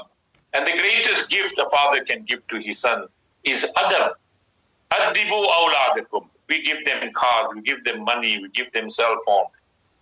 And 0.54 0.66
the 0.66 0.72
greatest 0.72 1.30
gift 1.30 1.58
a 1.58 1.70
father 1.70 2.06
can 2.06 2.24
give 2.24 2.48
to 2.48 2.60
his 2.60 2.80
son 2.80 3.08
is 3.44 3.66
adab. 3.76 4.14
Adibu 4.92 5.48
awladakum. 5.48 6.28
We 6.48 6.62
give 6.62 6.86
them 6.86 7.12
cars, 7.12 7.50
we 7.56 7.62
give 7.62 7.84
them 7.84 8.06
money, 8.06 8.40
we 8.42 8.50
give 8.50 8.72
them 8.72 8.90
cell 8.90 9.18
phone 9.26 9.46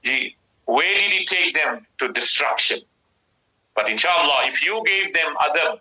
Gee, 0.03 0.37
where 0.67 0.95
did 0.95 1.13
he 1.13 1.25
take 1.25 1.55
them? 1.55 1.87
To 1.99 2.13
destruction. 2.13 2.81
But 3.75 3.89
inshallah, 3.91 4.49
if 4.49 4.65
you 4.65 4.83
gave 4.85 5.13
them 5.15 5.35
adab 5.41 5.81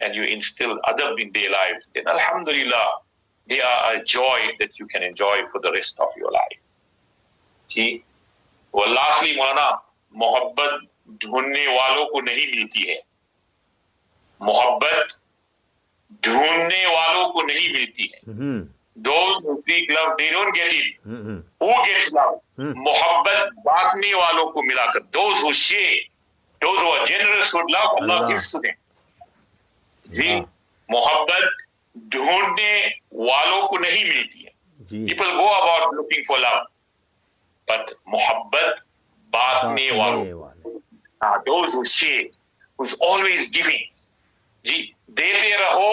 and 0.00 0.14
you 0.14 0.22
instill 0.22 0.78
adab 0.84 1.20
in 1.20 1.32
their 1.32 1.50
lives, 1.50 1.90
then 1.94 2.06
alhamdulillah, 2.06 2.88
they 3.48 3.60
are 3.60 3.94
a 3.94 4.04
joy 4.04 4.50
that 4.58 4.78
you 4.78 4.86
can 4.86 5.02
enjoy 5.02 5.46
for 5.50 5.60
the 5.60 5.72
rest 5.72 6.00
of 6.00 6.08
your 6.16 6.30
life. 6.30 6.58
See? 7.68 8.04
Well, 8.72 8.92
lastly, 8.92 9.36
Maulana, 9.36 9.80
मोहब्बत 10.16 10.80
ढूंढने 11.24 11.66
वालों 11.66 12.06
को 12.12 12.20
नहीं 12.20 12.46
मिलती 12.54 12.86
है 12.90 13.00
मोहब्बत 14.42 15.12
ढूंढने 16.24 16.84
वालों 16.86 17.28
को 17.32 17.42
नहीं 17.42 17.72
मिलती 17.72 18.10
है 18.14 18.66
those 19.06 19.42
who 19.44 19.54
seek 19.64 19.90
love 19.94 20.12
they 20.18 20.30
don't 20.34 20.54
get 20.54 20.72
it 20.72 20.94
mm-hmm. 21.06 21.40
who 21.60 21.72
gets 21.86 22.12
love 22.12 22.36
mm-hmm. 22.36 22.49
मोहब्बत 22.60 23.52
बांटने 23.64 24.12
वालों 24.14 24.46
को 24.52 24.62
मिलाकर 24.62 25.00
those 25.12 25.40
who 25.44 25.52
share 25.52 25.98
those 26.64 26.78
who 26.78 26.88
are 26.96 27.04
generous 27.06 27.52
with 27.54 27.70
love 27.76 27.96
Allah 28.00 28.28
gives 28.28 28.50
to 28.52 28.60
them 28.60 28.76
जी 30.06 30.28
मोहब्बत 30.88 31.64
ढूंढने 32.14 32.72
वालों 33.28 33.66
को 33.68 33.78
नहीं 33.78 34.04
मिलती 34.08 34.44
है 34.44 34.52
people 35.10 35.30
go 35.36 35.46
about 35.60 35.94
looking 35.98 36.24
for 36.30 36.38
love 36.38 36.66
but 37.68 37.94
मोहब्बत 38.14 38.82
बांटने 39.32 39.90
वालों 40.00 40.50
uh, 41.24 41.38
those 41.46 41.74
who 41.74 41.84
share 41.84 42.26
who's 42.78 42.94
always 43.10 43.48
giving 43.58 43.82
जी 44.64 44.78
देते 45.10 45.56
रहो 45.56 45.90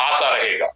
आता 0.00 0.28
रहेगा 0.36 0.70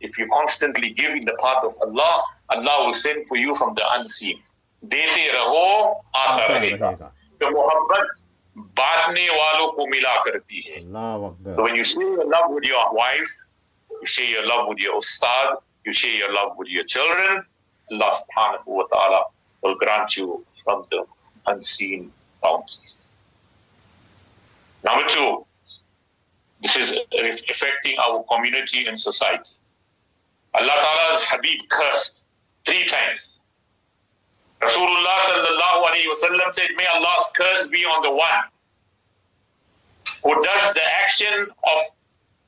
if 0.00 0.18
you 0.18 0.26
constantly 0.28 0.90
give 1.00 1.12
in 1.18 1.24
the 1.26 1.36
path 1.42 1.64
of 1.64 1.76
Allah 1.86 2.14
Allah 2.54 2.86
will 2.86 2.94
send 2.94 3.26
for 3.28 3.36
you 3.36 3.54
from 3.60 3.74
the 3.74 3.84
unseen 3.98 4.40
देते 4.84 5.30
रहो 5.32 5.64
आता 6.16 6.46
रहेगा 6.46 6.90
तो 7.40 7.50
मोहब्बत 7.50 8.20
बांटने 8.78 9.28
वालों 9.30 9.70
को 9.76 9.86
मिला 9.86 10.14
करती 10.24 10.60
है 10.68 10.82
so 11.56 11.62
when 11.62 11.74
you 11.76 11.84
share 11.84 12.10
your 12.18 12.26
love 12.34 12.50
with 12.50 12.64
your 12.64 12.84
wife 12.92 13.32
you 14.00 14.06
share 14.06 14.30
your 14.36 14.46
love 14.46 14.68
with 14.68 14.78
your 14.78 14.96
ustad 15.00 15.56
you 15.86 15.92
share 15.92 16.14
your 16.22 16.32
love 16.32 16.52
with 16.58 16.68
your 16.68 16.84
children 16.84 17.44
Allah 17.92 18.12
subhanahu 18.20 18.66
wa 18.66 18.84
ta'ala 18.92 19.24
will 19.62 19.74
grant 19.76 20.16
you 20.16 20.44
from 20.62 20.84
the 20.90 21.04
unseen 21.46 22.12
bounties. 22.42 23.12
Number 24.84 25.04
two, 25.06 25.44
this 26.62 26.76
is 26.76 26.92
affecting 27.50 27.98
our 27.98 28.22
community 28.24 28.86
and 28.86 28.98
society. 28.98 29.56
Allah 30.54 30.76
Ta'ala's 30.80 31.22
Habib 31.24 31.60
cursed 31.68 32.24
three 32.64 32.86
times. 32.86 33.37
Rasulullah 34.61 35.19
sallallahu 35.19 35.85
alayhi 35.87 36.07
wasallam 36.11 36.51
said, 36.51 36.69
May 36.75 36.85
Allah's 36.93 37.25
curse 37.35 37.67
be 37.69 37.85
on 37.85 38.03
the 38.03 38.11
one 38.11 38.43
who 40.23 40.43
does 40.43 40.73
the 40.73 40.81
action 41.01 41.43
of 41.43 41.79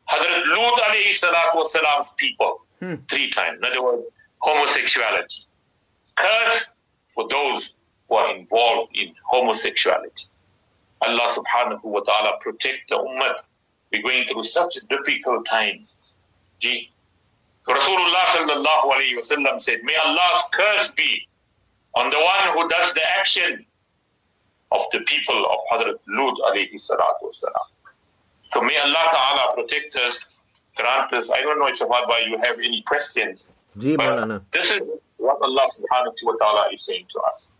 Hazrat 0.10 0.48
Lut 0.48 0.82
alayhi 0.82 1.18
salatu 1.18 1.64
wasalam's 1.64 2.14
people 2.18 2.66
hmm. 2.80 2.96
three 3.10 3.30
times. 3.32 3.60
In 3.60 3.66
other 3.66 3.82
words, 3.82 4.10
homosexuality. 4.40 5.46
Curse 6.16 6.76
for 7.08 7.28
those 7.30 7.76
who 8.10 8.16
are 8.16 8.36
involved 8.36 8.96
in 8.96 9.14
homosexuality. 9.24 10.26
Allah 11.02 11.34
subhanahu 11.34 11.84
wa 11.86 12.02
ta'ala 12.02 12.40
protect 12.42 12.90
the 12.90 12.96
ummah. 12.96 13.36
We're 13.92 14.04
going 14.04 14.28
through 14.28 14.44
such 14.44 14.74
difficult 14.90 15.46
times. 15.46 15.96
Gee. 16.60 16.92
Rasulullah 17.68 18.26
sallallahu 18.36 18.92
alayhi 18.92 19.16
wa 19.16 19.22
sallam 19.22 19.62
said, 19.62 19.80
May 19.84 19.96
Allah's 19.96 20.44
curse 20.52 20.92
be 20.92 21.28
on 21.96 22.10
the 22.10 22.20
one 22.20 22.54
who 22.54 22.70
does 22.70 22.94
the 22.94 23.10
action 23.20 23.66
of 24.72 24.82
the 24.92 25.00
people 25.02 25.46
of 25.46 25.60
Hadrat 25.72 26.00
Lut 26.08 26.38
alayhi 26.50 26.76
salatu 26.76 27.24
wasalam. 27.26 27.68
So 28.44 28.62
may 28.62 28.78
Allah 28.78 29.06
ta'ala 29.12 29.54
protect 29.56 29.96
us, 29.98 30.38
grant 30.76 31.14
us. 31.14 31.30
I 31.30 31.42
don't 31.42 31.60
know 31.60 31.68
if 31.68 31.80
you 31.80 32.38
have 32.38 32.58
any 32.60 32.82
questions. 32.84 33.50
but 33.76 34.52
this 34.52 34.72
is 34.72 35.00
what 35.18 35.42
Allah 35.42 35.68
subhanahu 35.70 36.16
wa 36.24 36.34
ta'ala 36.40 36.70
is 36.74 36.82
saying 36.82 37.06
to 37.10 37.20
us. 37.30 37.58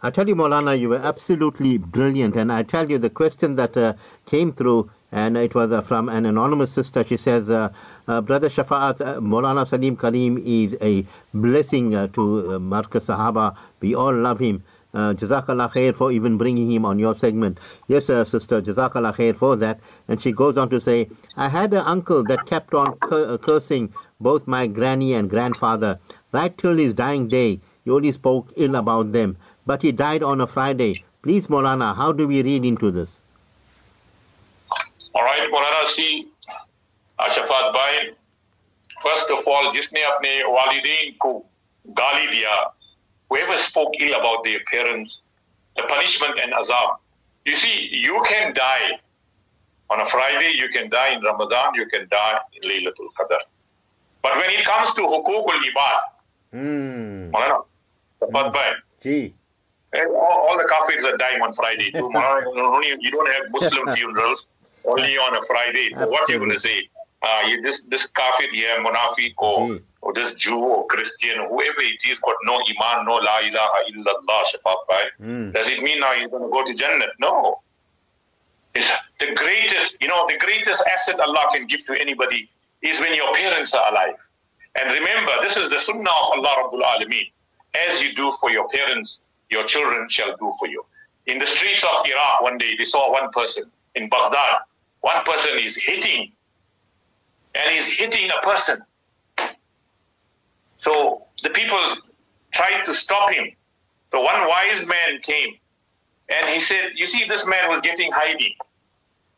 I 0.00 0.10
tell 0.10 0.28
you, 0.28 0.36
Molana, 0.36 0.78
you 0.78 0.90
were 0.90 0.98
absolutely 0.98 1.76
brilliant. 1.76 2.36
And 2.36 2.52
I 2.52 2.62
tell 2.62 2.88
you, 2.88 2.98
the 2.98 3.10
question 3.10 3.56
that 3.56 3.76
uh, 3.76 3.94
came 4.26 4.52
through, 4.52 4.90
and 5.10 5.36
it 5.36 5.56
was 5.56 5.72
uh, 5.72 5.80
from 5.82 6.08
an 6.08 6.24
anonymous 6.24 6.70
sister. 6.70 7.04
She 7.04 7.16
says, 7.16 7.50
uh, 7.50 7.72
uh 8.08 8.20
Brother 8.20 8.48
Shafa'at, 8.48 9.00
uh, 9.00 9.20
Molana 9.20 9.66
Salim 9.68 9.96
Karim 9.96 10.42
is 10.44 10.76
a 10.80 11.06
blessing 11.34 11.94
uh, 11.94 12.08
to 12.08 12.58
Markaz 12.58 13.06
Sahaba. 13.06 13.56
We 13.80 13.94
all 13.94 14.12
love 14.14 14.40
him. 14.40 14.64
Jazakallah 14.94 15.70
khair 15.72 15.94
for 15.94 16.10
even 16.10 16.38
bringing 16.38 16.72
him 16.72 16.84
on 16.84 16.98
your 16.98 17.14
segment. 17.14 17.58
Yes, 17.86 18.06
sister, 18.06 18.60
Jazakallah 18.62 19.14
khair 19.14 19.36
for 19.36 19.54
that. 19.56 19.78
And 20.08 20.20
she 20.20 20.32
goes 20.32 20.56
on 20.56 20.70
to 20.70 20.80
say, 20.80 21.08
I 21.36 21.48
had 21.48 21.72
an 21.72 21.84
uncle 21.84 22.24
that 22.24 22.46
kept 22.46 22.74
on 22.74 22.96
cur- 22.98 23.38
cursing 23.38 23.92
both 24.18 24.48
my 24.48 24.66
granny 24.66 25.12
and 25.12 25.30
grandfather. 25.30 26.00
Right 26.32 26.56
till 26.56 26.76
his 26.76 26.94
dying 26.94 27.28
day, 27.28 27.60
he 27.84 27.90
only 27.90 28.12
spoke 28.12 28.50
ill 28.56 28.74
about 28.74 29.12
them 29.12 29.36
but 29.68 29.82
he 29.82 29.92
died 29.92 30.22
on 30.22 30.40
a 30.40 30.46
Friday. 30.46 30.94
Please, 31.22 31.46
Molana, 31.48 31.94
how 31.94 32.10
do 32.10 32.26
we 32.26 32.42
read 32.42 32.64
into 32.64 32.90
this? 32.90 33.20
All 35.14 35.22
right, 35.22 35.46
Molana, 35.52 35.86
see, 35.88 36.28
Ashafat 37.19 37.73
Bhai, 37.73 38.11
first 39.01 39.29
of 39.29 39.47
all, 39.47 39.71
जिसने 39.73 40.03
अपने 40.03 40.31
वालिदैन 40.43 41.17
को 41.19 41.31
गाली 41.87 42.27
दिया, 42.27 42.73
whoever 43.29 43.57
spoke 43.57 43.91
ill 43.99 44.19
about 44.19 44.43
their 44.43 44.59
parents, 44.71 45.21
the 45.75 45.83
punishment 45.83 46.39
and 46.39 46.53
azab. 46.53 46.97
You 47.45 47.55
see, 47.55 47.89
you 47.91 48.23
can 48.27 48.53
die 48.53 48.99
on 49.89 50.01
a 50.01 50.05
Friday, 50.05 50.53
you 50.55 50.69
can 50.69 50.89
die 50.89 51.09
in 51.09 51.21
Ramadan, 51.21 51.75
you 51.75 51.85
can 51.87 52.07
die 52.09 52.39
in 52.53 52.69
Laylatul 52.69 53.09
Qadr. 53.19 53.41
But 54.21 54.37
when 54.37 54.49
it 54.49 54.63
comes 54.65 54.93
to 54.95 55.01
hukukul 55.01 55.59
ibad, 55.69 56.01
mm. 56.53 57.31
Molana, 57.31 57.65
Ashafat 58.21 58.53
Bhai, 58.53 58.73
Gee. 59.03 59.33
And 59.93 60.09
all, 60.09 60.47
all 60.47 60.57
the 60.57 60.63
kafirs 60.63 61.03
are 61.03 61.17
dying 61.17 61.41
on 61.41 61.53
Friday 61.53 61.91
too. 61.91 62.09
you 63.01 63.11
don't 63.11 63.31
have 63.31 63.51
Muslim 63.51 63.93
funerals 63.93 64.49
only 64.85 65.17
on 65.17 65.35
a 65.35 65.41
Friday. 65.43 65.91
So 65.93 66.07
what 66.07 66.29
are 66.29 66.33
you 66.33 66.39
going 66.39 66.51
to 66.51 66.59
say? 66.59 66.89
Uh, 67.20 67.42
you, 67.48 67.60
this 67.62 67.84
this 67.84 68.06
kafir, 68.06 68.46
yeah, 68.52 68.76
munafiq 68.78 69.34
or, 69.38 69.68
mm. 69.68 69.82
or 70.02 70.14
this 70.14 70.34
Jew 70.34 70.58
or 70.58 70.86
Christian, 70.86 71.36
whoever 71.48 71.80
it 71.80 72.00
is, 72.08 72.18
got 72.20 72.36
no 72.44 72.54
iman, 72.54 73.06
no 73.06 73.14
la 73.14 73.40
ilaha 73.40 73.78
illallah, 73.90 74.42
shafat 74.50 74.76
mm. 75.20 75.52
Does 75.52 75.68
it 75.68 75.82
mean 75.82 75.98
now 75.98 76.12
you're 76.12 76.28
going 76.28 76.44
to 76.44 76.48
go 76.48 76.64
to 76.64 76.72
Jannah? 76.74 77.06
No. 77.18 77.60
It's 78.74 78.90
the 79.18 79.34
greatest, 79.34 80.00
you 80.00 80.06
know, 80.06 80.26
the 80.28 80.36
greatest 80.38 80.82
asset 80.94 81.18
Allah 81.18 81.48
can 81.52 81.66
give 81.66 81.84
to 81.86 82.00
anybody 82.00 82.48
is 82.82 83.00
when 83.00 83.14
your 83.14 83.32
parents 83.32 83.74
are 83.74 83.90
alive. 83.90 84.14
And 84.76 84.92
remember, 84.92 85.32
this 85.42 85.56
is 85.56 85.70
the 85.70 85.78
sunnah 85.78 86.10
of 86.10 86.38
Allah 86.38 86.54
Rabbul 86.62 86.82
Alameen. 86.82 87.32
As 87.74 88.00
you 88.00 88.14
do 88.14 88.30
for 88.40 88.50
your 88.50 88.68
parents, 88.68 89.26
your 89.50 89.64
children 89.64 90.08
shall 90.08 90.36
do 90.36 90.52
for 90.58 90.68
you. 90.68 90.84
In 91.26 91.38
the 91.38 91.46
streets 91.46 91.82
of 91.82 92.06
Iraq, 92.06 92.42
one 92.42 92.58
day 92.58 92.76
they 92.76 92.84
saw 92.84 93.10
one 93.10 93.30
person 93.32 93.70
in 93.94 94.08
Baghdad. 94.08 94.58
One 95.00 95.24
person 95.24 95.58
is 95.58 95.76
hitting, 95.76 96.32
and 97.54 97.70
he's 97.74 97.86
hitting 97.86 98.30
a 98.30 98.44
person. 98.44 98.78
So 100.76 101.26
the 101.42 101.50
people 101.50 101.80
tried 102.52 102.84
to 102.84 102.94
stop 102.94 103.30
him. 103.30 103.52
So 104.08 104.20
one 104.20 104.48
wise 104.48 104.86
man 104.86 105.20
came 105.22 105.58
and 106.28 106.48
he 106.48 106.60
said, 106.60 106.92
You 106.94 107.06
see, 107.06 107.24
this 107.26 107.46
man 107.46 107.68
was 107.68 107.80
getting 107.80 108.12
hiding. 108.12 108.54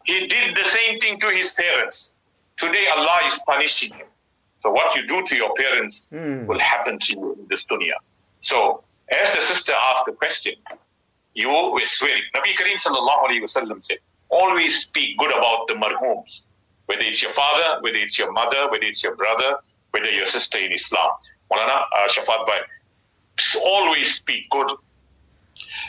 He 0.05 0.27
did 0.27 0.57
the 0.57 0.65
same 0.65 0.99
thing 0.99 1.19
to 1.21 1.29
his 1.29 1.53
parents. 1.53 2.17
Today, 2.57 2.87
Allah 2.89 3.21
is 3.27 3.41
punishing 3.47 3.97
him. 3.97 4.07
So, 4.61 4.71
what 4.71 4.95
you 4.97 5.07
do 5.07 5.27
to 5.27 5.37
your 5.37 5.55
parents 5.55 6.09
mm. 6.13 6.47
will 6.47 6.59
happen 6.59 6.99
to 6.99 7.13
you 7.13 7.33
in 7.33 7.47
this 7.49 7.67
dunya. 7.67 7.95
So, 8.41 8.83
as 9.11 9.33
the 9.35 9.41
sister 9.41 9.73
asked 9.73 10.05
the 10.07 10.13
question, 10.13 10.55
you 11.35 11.51
always 11.51 11.91
swear. 11.91 12.17
Nabi 12.35 12.55
Kareem 12.57 12.77
sallallahu 12.77 13.27
alayhi 13.27 13.43
wasallam 13.43 13.83
said, 13.83 13.99
always 14.29 14.83
speak 14.87 15.17
good 15.19 15.31
about 15.31 15.69
the 15.69 15.75
marhooms. 15.75 16.47
Whether 16.91 17.03
it's 17.03 17.23
your 17.23 17.31
father, 17.31 17.81
whether 17.83 17.99
it's 17.99 18.19
your 18.19 18.33
mother, 18.33 18.69
whether 18.69 18.85
it's 18.85 19.05
your 19.05 19.15
brother, 19.15 19.59
whether 19.93 20.11
your 20.11 20.27
sister 20.27 20.59
in 20.59 20.73
Islam. 20.73 21.11
Maulana 21.49 21.85
uh, 21.97 22.09
Shafat 22.09 22.45
Bhai, 22.49 22.59
always 23.65 24.17
speak 24.17 24.51
good. 24.51 24.71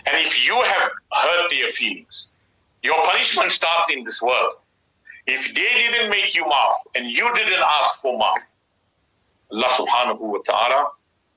And 0.05 0.15
if 0.27 0.45
you 0.45 0.61
have 0.61 0.91
hurt 1.11 1.49
their 1.49 1.71
feelings, 1.71 2.29
your 2.83 3.01
punishment 3.03 3.51
starts 3.51 3.91
in 3.91 4.03
this 4.03 4.21
world. 4.21 4.53
If 5.25 5.47
they 5.55 5.71
didn't 5.81 6.11
make 6.11 6.35
you 6.35 6.45
maaf 6.45 6.73
and 6.93 7.07
you 7.07 7.33
didn't 7.33 7.65
ask 7.79 7.99
for 7.99 8.13
maaf, 8.19 8.43
Allah 9.51 9.71
subhanahu 9.81 10.19
wa 10.19 10.39
ta'ala 10.45 10.85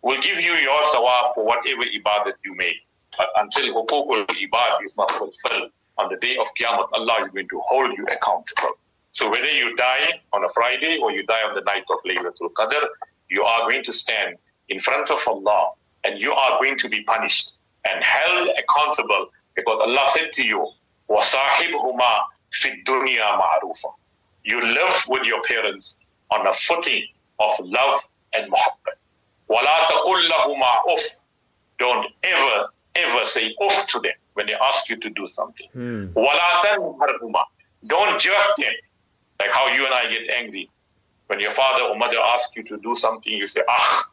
will 0.03 0.21
give 0.21 0.41
you 0.41 0.53
your 0.69 0.83
sawab 0.93 1.35
for 1.35 1.47
whatever 1.47 1.85
ibadat 1.85 2.35
you 2.45 2.55
made. 2.55 2.81
But 3.17 3.29
until 3.37 3.73
hukukul 3.73 4.27
ibad 4.29 4.85
is 4.85 4.95
not 4.99 5.11
fulfilled 5.13 5.71
on 5.97 6.11
the 6.11 6.17
day 6.17 6.37
of 6.37 6.49
Qiyamah, 6.61 6.89
Allah 6.93 7.17
is 7.23 7.31
going 7.31 7.49
to 7.49 7.61
hold 7.61 7.97
you 7.97 8.05
accountable. 8.13 8.77
So 9.14 9.30
whether 9.30 9.52
you 9.52 9.76
die 9.76 10.22
on 10.34 10.44
a 10.44 10.50
Friday 10.50 10.98
or 11.02 11.12
you 11.12 11.26
die 11.26 11.44
on 11.48 11.56
the 11.56 11.62
night 11.62 11.84
of 11.90 12.00
Laylatul 12.06 12.54
Qadr, 12.54 12.88
you 13.30 13.44
are 13.44 13.70
going 13.70 13.84
to 13.86 13.94
stand 13.94 14.38
in 14.70 14.80
front 14.80 15.10
of 15.12 15.20
Allah 15.28 15.72
and 16.04 16.20
you 16.22 16.32
are 16.32 16.60
going 16.62 16.78
to 16.78 16.90
be 16.90 17.04
punished 17.04 17.60
and 17.86 18.04
held 18.04 18.50
accountable 18.58 19.30
because 19.56 19.82
Allah 19.82 20.08
said 20.14 20.32
to 20.34 20.44
you, 20.44 20.66
وَصَاحِبْهُمَا 21.10 22.22
فِي 22.62 22.84
الدُّنْيَا 22.84 23.40
مَعْرُوفًا 23.40 23.94
You 24.44 24.62
live 24.62 25.04
with 25.08 25.24
your 25.26 25.42
parents 25.44 26.00
on 26.32 26.46
a 26.48 26.54
footing 26.54 27.04
of 27.40 27.52
love 27.60 28.02
and 28.34 28.52
muhabbat. 28.52 28.98
وَلَا 29.50 29.86
تَقُلْ 29.88 30.30
لَهُمَا 30.30 30.74
أُفْ 30.94 31.22
Don't 31.80 32.06
ever, 32.24 32.68
ever 32.96 33.26
say 33.26 33.56
uff 33.62 33.88
to 33.90 34.00
them 34.00 34.14
when 34.34 34.46
they 34.46 34.54
ask 34.54 34.90
you 34.90 34.98
to 34.98 35.10
do 35.10 35.28
something. 35.28 35.68
Hmm. 35.74 36.06
وَلَا 36.16 36.62
تَنْهَرْهُمَا 36.64 37.44
Don't 37.88 38.20
jerk 38.22 38.56
them. 38.58 38.74
Like 39.44 39.52
how 39.52 39.68
you 39.68 39.86
and 39.86 39.94
I 39.94 40.10
get 40.10 40.30
angry. 40.30 40.70
When 41.28 41.40
your 41.40 41.52
father 41.52 41.84
or 41.84 41.96
mother 41.98 42.18
asks 42.20 42.56
you 42.56 42.64
to 42.64 42.78
do 42.78 42.96
something, 42.96 43.32
you 43.32 43.48
say, 43.48 43.62
ah, 43.70 44.04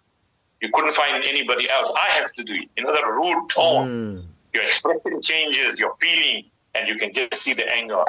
you 0.60 0.70
couldn't 0.72 0.94
find 0.94 1.24
anybody 1.24 1.68
else. 1.68 1.90
I 1.96 2.10
have 2.18 2.32
to 2.34 2.44
do 2.44 2.54
it. 2.54 2.68
Another 2.76 3.06
rude 3.06 3.48
tone. 3.48 3.86
Hmm. 3.86 4.20
Your 4.54 4.64
expression 4.64 5.20
changes, 5.20 5.78
your 5.78 5.94
feeling, 5.96 6.44
and 6.74 6.88
you 6.88 6.96
can 6.96 7.12
just 7.12 7.42
see 7.42 7.52
the 7.52 7.68
anger. 7.70 8.04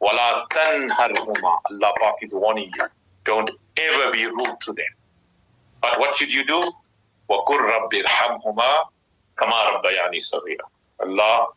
وَلَا 0.00 0.46
تَنْهَرْهُمَا 0.50 1.58
Allah 1.70 1.92
Pak 2.00 2.14
is 2.22 2.34
warning 2.34 2.70
you. 2.76 2.86
Don't 3.24 3.50
ever 3.76 4.12
be 4.12 4.26
rude 4.26 4.60
to 4.60 4.72
them. 4.72 4.86
But 5.80 5.98
what 5.98 6.14
should 6.16 6.32
you 6.32 6.44
do? 6.46 6.70
وَقُلْ 7.28 7.58
رَبِّ 7.58 8.04
ارْحَمْهُمَا 8.04 8.84
كَمَا 9.36 9.82
رَبَّيَانِي 9.82 10.18
صَغِيرًا 10.18 10.66
Allah, 11.00 11.48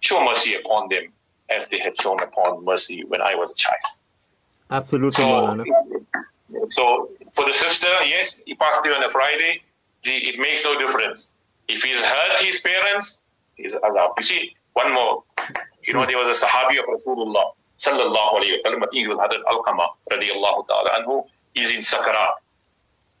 show 0.00 0.24
mercy 0.24 0.54
upon 0.54 0.88
them 0.88 1.12
as 1.48 1.68
they 1.68 1.78
had 1.78 1.96
shown 2.00 2.20
upon 2.22 2.64
mercy 2.64 3.04
when 3.04 3.20
I 3.20 3.34
was 3.34 3.52
a 3.52 3.56
child. 3.56 3.98
Absolutely, 4.69 5.11
So, 5.11 6.69
so 6.69 7.09
for 7.33 7.45
the 7.45 7.53
sister, 7.53 7.87
yes, 8.05 8.41
he 8.45 8.55
passed 8.55 8.85
away 8.85 8.95
on 8.95 9.03
a 9.03 9.09
Friday. 9.09 9.61
The, 10.03 10.11
it 10.11 10.39
makes 10.39 10.63
no 10.63 10.77
difference. 10.77 11.33
If 11.67 11.83
he's 11.83 11.99
hurt 11.99 12.37
his 12.39 12.59
parents, 12.61 13.21
he's 13.55 13.73
azab. 13.73 14.13
You 14.17 14.23
see, 14.23 14.55
one 14.73 14.93
more. 14.93 15.23
You 15.83 15.93
know, 15.93 16.05
there 16.05 16.17
was 16.17 16.27
a 16.35 16.45
Sahabi 16.45 16.79
of 16.79 16.85
Rasulullah 16.85 17.51
sallallahu 17.79 18.39
alayhi 18.39 18.57
wa 18.57 18.69
sallam. 18.69 18.83
I 18.83 18.87
think 18.91 19.01
he 19.05 19.07
was 19.07 19.17
Hadrat 19.17 19.43
Al-Qama 19.47 19.87
radiallahu 20.11 20.67
ta'ala 20.67 20.89
anhu. 21.01 21.25
He's 21.53 21.73
in 21.73 21.81
Sakarat. 21.81 22.35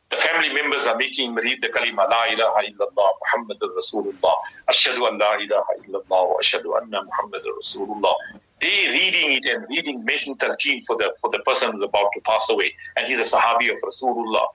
The 0.09 0.17
family 0.17 0.53
members 0.53 0.85
are 0.85 0.95
making 0.97 1.31
him 1.31 1.35
read 1.35 1.61
the 1.61 1.67
kalima 1.67 2.09
La 2.09 2.25
ilaha 2.31 2.61
illallah 2.63 3.09
Muhammadur 3.23 3.75
Rasulullah. 3.75 4.35
Ashhadu 4.69 5.07
an 5.09 5.17
la 5.17 5.35
ilaha 5.35 5.71
illallah 5.83 6.29
wa 6.29 6.35
ashhadu 6.41 6.81
anna 6.81 7.03
Muhammadur 7.03 7.57
Rasulullah. 7.61 8.15
They 8.59 8.89
reading 8.89 9.33
it 9.33 9.45
and 9.45 9.65
reading, 9.69 10.03
making 10.03 10.37
talqeen 10.37 10.83
for 10.85 10.97
the 10.97 11.13
for 11.21 11.29
the 11.29 11.39
person 11.39 11.71
who's 11.71 11.83
about 11.83 12.09
to 12.13 12.21
pass 12.21 12.49
away. 12.49 12.73
And 12.95 13.07
he's 13.07 13.19
a 13.19 13.23
Sahabi 13.23 13.71
of 13.71 13.77
Rasulullah. 13.81 14.47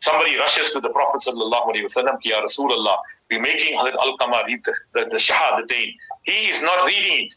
Somebody 0.00 0.36
rushes 0.36 0.72
to 0.72 0.80
the 0.80 0.90
Prophet 0.90 1.22
sallallahu 1.26 1.74
alaihi 1.74 1.84
wasallam, 1.84 2.18
Ya 2.22 2.40
Rasulullah, 2.40 2.98
we're 3.30 3.40
making 3.40 3.74
Hadrat 3.76 3.94
Al-Qama 3.94 4.46
read 4.46 4.60
the, 4.64 4.74
the, 4.94 5.04
the 5.06 5.16
Shahadatain. 5.16 5.94
He 6.22 6.48
is 6.48 6.62
not 6.62 6.86
reading 6.86 7.26
it. 7.26 7.34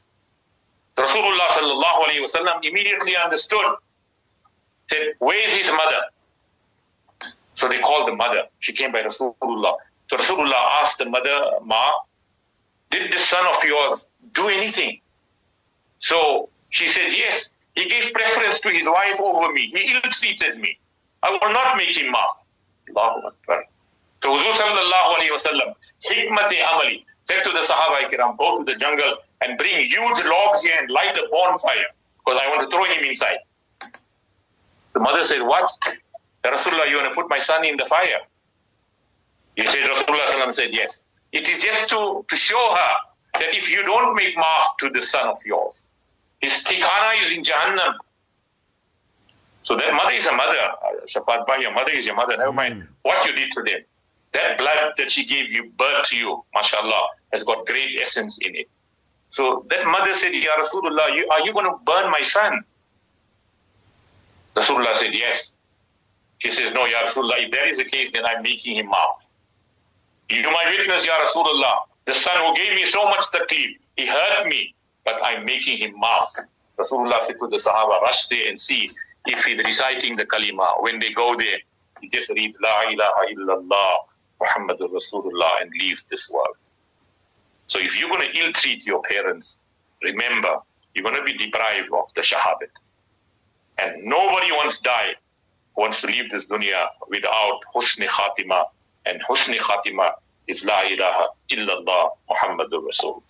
Rasulullah 0.97 1.47
sallallahu 1.47 2.04
alaihi 2.06 2.21
wasallam 2.26 2.63
immediately 2.63 3.15
understood. 3.15 3.76
Said, 4.89 5.13
where 5.19 5.43
is 5.43 5.56
his 5.56 5.67
mother? 5.71 7.32
So 7.54 7.67
they 7.67 7.80
called 7.80 8.10
the 8.10 8.15
mother. 8.15 8.43
She 8.60 8.74
came 8.74 8.91
by 8.91 9.02
Rasulullah. 9.02 9.78
So 10.10 10.17
Rasulullah 10.17 10.82
asked 10.82 10.97
the 11.00 11.06
mother, 11.06 11.52
Ma, 11.63 11.91
did 12.89 13.12
the 13.12 13.17
son 13.17 13.45
of 13.47 13.63
yours 13.63 14.10
do 14.34 14.50
anything? 14.50 15.00
So 16.02 16.50
she 16.70 16.88
said, 16.88 17.12
Yes. 17.12 17.56
He 17.76 17.88
gave 17.88 18.12
preference 18.14 18.60
to 18.62 18.70
his 18.70 18.86
wife 18.86 19.20
over 19.22 19.52
me. 19.54 19.72
He 19.74 19.94
ill 19.94 20.02
treated 20.02 20.60
me. 20.60 20.78
I 21.24 21.32
will 21.32 21.54
not 21.54 21.78
make 21.78 21.96
him 21.96 22.14
maaf. 22.14 22.46
Allahu 22.90 23.28
Akbar. 23.28 23.66
So 24.22 24.30
Huzur 24.30 24.52
sallallahu 24.54 25.16
alayhi 25.18 26.30
amali, 26.30 27.06
said 27.24 27.44
to 27.44 27.50
the 27.50 27.60
Sahaba 27.60 28.38
go 28.38 28.58
to 28.58 28.64
the 28.66 28.76
jungle 28.76 29.18
and 29.42 29.58
bring 29.58 29.86
huge 29.86 30.26
logs 30.26 30.64
here 30.64 30.76
and 30.80 30.90
light 30.92 31.18
a 31.18 31.28
bonfire 31.32 31.88
because 32.20 32.40
I 32.44 32.50
want 32.50 32.70
to 32.70 32.76
throw 32.76 32.84
him 32.86 33.04
inside. 33.04 33.40
The 34.94 35.00
mother 35.00 35.24
said, 35.24 35.42
What? 35.42 35.72
Ya 36.44 36.52
Rasulullah, 36.52 36.90
you 36.90 36.98
want 36.98 37.10
to 37.10 37.16
put 37.16 37.30
my 37.30 37.40
son 37.40 37.66
in 37.66 37.78
the 37.78 37.86
fire? 37.86 38.20
He 39.56 39.66
said, 39.66 39.80
Rasulullah 39.80 40.28
sallam 40.28 40.54
said, 40.54 40.70
Yes. 40.72 41.04
It 41.32 41.48
is 41.48 41.64
just 41.64 41.90
to, 41.90 42.26
to 42.28 42.36
show 42.36 42.76
her 42.76 43.40
that 43.40 43.56
if 43.56 43.72
you 43.72 43.84
don't 43.84 44.16
make 44.16 44.36
maaf 44.36 44.78
to 44.80 44.90
the 44.90 45.02
son 45.02 45.28
of 45.28 45.38
yours, 45.46 45.88
his 46.41 46.54
tikhana 46.63 47.23
is 47.23 47.38
in 47.38 47.43
Jahannam. 47.43 47.95
So 49.63 49.77
that 49.77 49.93
mother 49.93 50.12
is 50.12 50.25
a 50.25 50.36
mother. 50.36 50.58
Shafat 51.06 51.45
Bhai, 51.45 51.62
your 51.62 51.73
mother 51.73 51.91
is 51.91 52.06
your 52.06 52.15
mother. 52.15 52.36
Never 52.36 52.51
mind 52.51 52.88
what 53.04 53.25
you 53.25 53.34
did 53.34 53.51
to 53.51 53.62
them. 53.62 53.82
That 54.34 54.58
blood 54.58 54.93
that 54.97 55.12
she 55.12 55.25
gave 55.25 55.51
you, 55.51 55.71
birth 55.77 56.08
to 56.08 56.17
you, 56.17 56.43
mashallah, 56.54 57.08
has 57.34 57.43
got 57.43 57.65
great 57.67 57.99
essence 58.01 58.39
in 58.41 58.56
it. 58.56 58.69
So 59.30 59.65
that 59.69 59.86
mother 59.86 60.13
said, 60.13 60.34
Ya 60.34 60.51
Rasulullah, 60.60 61.15
you, 61.15 61.27
are 61.30 61.41
you 61.41 61.54
going 61.54 61.65
to 61.65 61.77
burn 61.86 62.10
my 62.12 62.21
son? 62.21 62.63
Rasulullah 64.56 64.93
said, 64.93 65.13
Yes. 65.13 65.56
She 66.39 66.49
says, 66.49 66.73
No, 66.73 66.86
Ya 66.86 67.04
Rasulullah, 67.04 67.45
if 67.45 67.51
that 67.51 67.67
is 67.67 67.77
the 67.77 67.86
case, 67.86 68.12
then 68.12 68.25
I'm 68.25 68.41
making 68.41 68.77
him 68.77 68.88
maaf. 68.88 69.30
You 70.30 70.43
my 70.43 70.75
witness, 70.77 71.06
Ya 71.06 71.13
Rasulullah. 71.23 71.75
The 72.06 72.13
son 72.13 72.34
who 72.38 72.56
gave 72.56 72.73
me 72.73 72.86
so 72.86 73.04
much 73.06 73.25
taklif, 73.32 73.77
he 73.95 74.08
hurt 74.08 74.47
me, 74.47 74.73
but 75.04 75.16
I'm 75.24 75.46
making 75.46 75.80
him 75.80 75.96
maaf. 76.02 76.28
Rasulullah 76.80 77.22
said 77.22 77.38
to 77.40 77.48
the 77.48 77.58
Sahaba, 77.58 78.02
rush 78.02 78.28
there 78.28 78.48
and 78.48 78.60
see 78.60 78.90
if 79.26 79.44
he's 79.44 79.64
reciting 79.64 80.16
the 80.16 80.26
kalima. 80.26 80.82
When 80.82 81.00
they 81.00 81.12
go 81.14 81.36
there, 81.36 81.60
he 82.00 82.10
just 82.10 82.30
reads 82.30 82.58
La 82.62 82.90
ilaha 82.90 83.26
illallah 83.34 83.96
Muhammadur 84.42 84.90
Rasulullah 84.92 85.62
and 85.62 85.72
leaves 85.80 86.06
this 86.08 86.32
world. 86.32 86.56
So 87.68 87.80
if 87.80 88.00
you're 88.00 88.10
going 88.10 88.28
to 88.30 88.38
ill 88.38 88.52
treat 88.54 88.86
your 88.86 89.02
parents, 89.04 89.60
remember, 90.02 90.58
you're 90.94 91.04
going 91.04 91.16
to 91.16 91.24
be 91.24 91.38
deprived 91.38 91.92
of 91.94 92.14
the 92.16 92.22
shahadat. 92.22 92.74
And 93.78 94.04
nobody 94.04 94.52
wants 94.52 94.78
to 94.80 94.84
die, 94.84 95.14
wants 95.78 96.02
to 96.02 96.08
leave 96.08 96.30
this 96.32 96.48
dunya 96.48 96.88
without 97.08 97.62
husni 97.74 98.08
khatima. 98.08 98.66
And 99.06 99.22
husni 99.22 99.58
khatima 99.58 100.14
is 100.48 100.66
La 100.66 100.82
ilaha 100.82 101.28
illallah 101.50 102.10
Muhammadur 102.30 102.86
Rasul. 102.86 103.24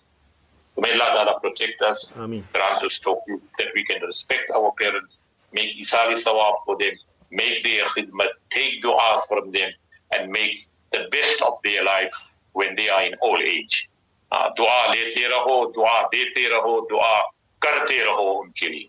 May 0.78 0.92
Allah 0.92 1.10
Ta'ala 1.14 1.40
protect 1.40 1.80
us, 1.82 2.12
Ameen. 2.16 2.44
grant 2.52 2.82
us 2.84 2.98
tawfiq 2.98 3.40
that 3.58 3.68
we 3.74 3.84
can 3.84 4.00
respect 4.02 4.50
our 4.50 4.72
parents, 4.72 5.20
make 5.52 5.76
isali 5.78 6.14
sawab 6.16 6.54
for 6.64 6.76
them, 6.78 6.92
make 7.30 7.62
their 7.62 7.84
khidmat, 7.84 8.28
take 8.50 8.82
du'as 8.82 9.20
from 9.28 9.50
them, 9.52 9.70
and 10.14 10.30
make 10.30 10.66
the 10.92 11.06
best 11.10 11.42
of 11.42 11.54
their 11.62 11.84
life 11.84 12.12
when 12.52 12.74
they 12.74 12.88
are 12.88 13.02
in 13.04 13.14
old 13.22 13.40
age. 13.40 13.88
Uh, 14.32 14.48
dua 14.56 14.90
lete 14.90 15.24
raho, 15.30 15.72
dua 15.74 16.08
dete 16.10 16.48
raho, 16.50 16.88
dua 16.88 17.22
karte 17.60 17.98
raho 18.08 18.42
unke 18.44 18.66
liye. 18.68 18.88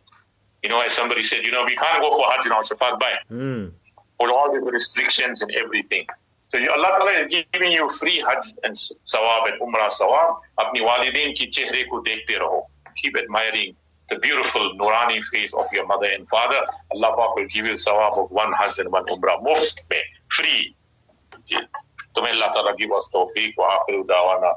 You 0.63 0.69
know, 0.69 0.79
as 0.79 0.93
somebody 0.93 1.21
said, 1.21 1.43
you 1.43 1.51
know, 1.51 1.65
we 1.65 1.75
can't 1.75 2.01
go 2.01 2.15
for 2.15 2.25
Hajj 2.31 2.47
now, 2.47 2.61
Shafat 2.61 2.97
Bhai, 2.97 3.13
Hmm. 3.27 3.67
for 4.17 4.31
all 4.31 4.53
the 4.53 4.59
restrictions 4.61 5.41
and 5.41 5.51
everything. 5.51 6.07
So 6.53 6.59
Allah 6.59 6.89
Ta'ala 6.95 7.11
is 7.25 7.45
giving 7.51 7.71
you 7.71 7.89
free 7.89 8.21
Hajj 8.21 8.53
and 8.63 8.75
Sawab 8.75 9.51
and 9.51 9.59
Umrah 9.59 9.89
Sawab. 9.89 10.37
Apni 10.59 10.81
walideen 10.85 11.35
ki 11.35 11.49
chehre 11.49 11.89
ko 11.89 12.03
dekhte 12.03 12.37
raho. 12.37 12.61
Keep 13.01 13.17
admiring 13.17 13.75
the 14.11 14.19
beautiful 14.19 14.75
Nurani 14.77 15.23
face 15.23 15.51
of 15.55 15.65
your 15.73 15.87
mother 15.87 16.05
and 16.05 16.27
father. 16.29 16.61
Allah 16.93 17.15
Pak 17.17 17.35
will 17.35 17.47
give 17.47 17.65
you 17.65 17.73
Sawab 17.73 18.23
of 18.23 18.29
one 18.29 18.53
Hajj 18.53 18.77
and 18.77 18.91
one 18.91 19.03
Umrah. 19.07 19.41
Most 19.41 19.85
mein, 19.89 20.03
free. 20.29 20.75
تمہیں 22.15 22.31
اللہ 22.31 22.51
تعالیٰ 22.53 22.75
کی 22.77 22.85
بس 22.87 23.11
توفیق 23.11 23.59
و 23.59 23.63
آخر 23.63 24.01
دعوانا 24.09 24.49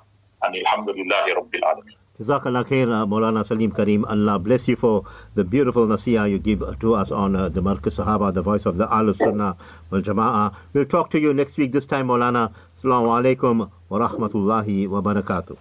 ان 0.47 0.55
الحمدللہ 0.55 1.37
رب 1.37 1.55
العالمین 1.55 1.95
JazakAllah 2.19 2.65
khair, 2.65 2.89
uh, 2.89 3.05
Maulana 3.05 3.45
Salim 3.45 3.71
Karim. 3.71 4.07
Allah 4.07 4.39
bless 4.39 4.69
you 4.69 4.77
for 4.77 5.05
the 5.35 5.45
beautiful 5.45 5.87
nasiyah 5.87 6.31
you 6.31 6.39
give 6.39 6.63
to 6.81 6.95
us 6.95 7.13
on 7.13 7.37
uh, 7.37 7.51
the 7.51 7.61
Markaz 7.61 7.97
Sahaba, 7.97 8.33
the 8.33 8.41
voice 8.41 8.65
of 8.65 8.79
the 8.79 8.89
Al 8.91 9.13
Sunnah 9.13 9.55
wal 9.91 10.03
Jama'ah. 10.03 10.55
We'll 10.73 10.87
talk 10.87 11.11
to 11.11 11.21
you 11.21 11.33
next 11.35 11.57
week, 11.57 11.73
this 11.73 11.87
time, 11.87 12.09
Maulana. 12.09 12.53
Assalamu 12.83 13.37
alaikum 13.37 13.71
wa 13.89 13.99
rahmatullahi 13.99 14.89
wa 14.89 15.01
barakatuh. 15.01 15.57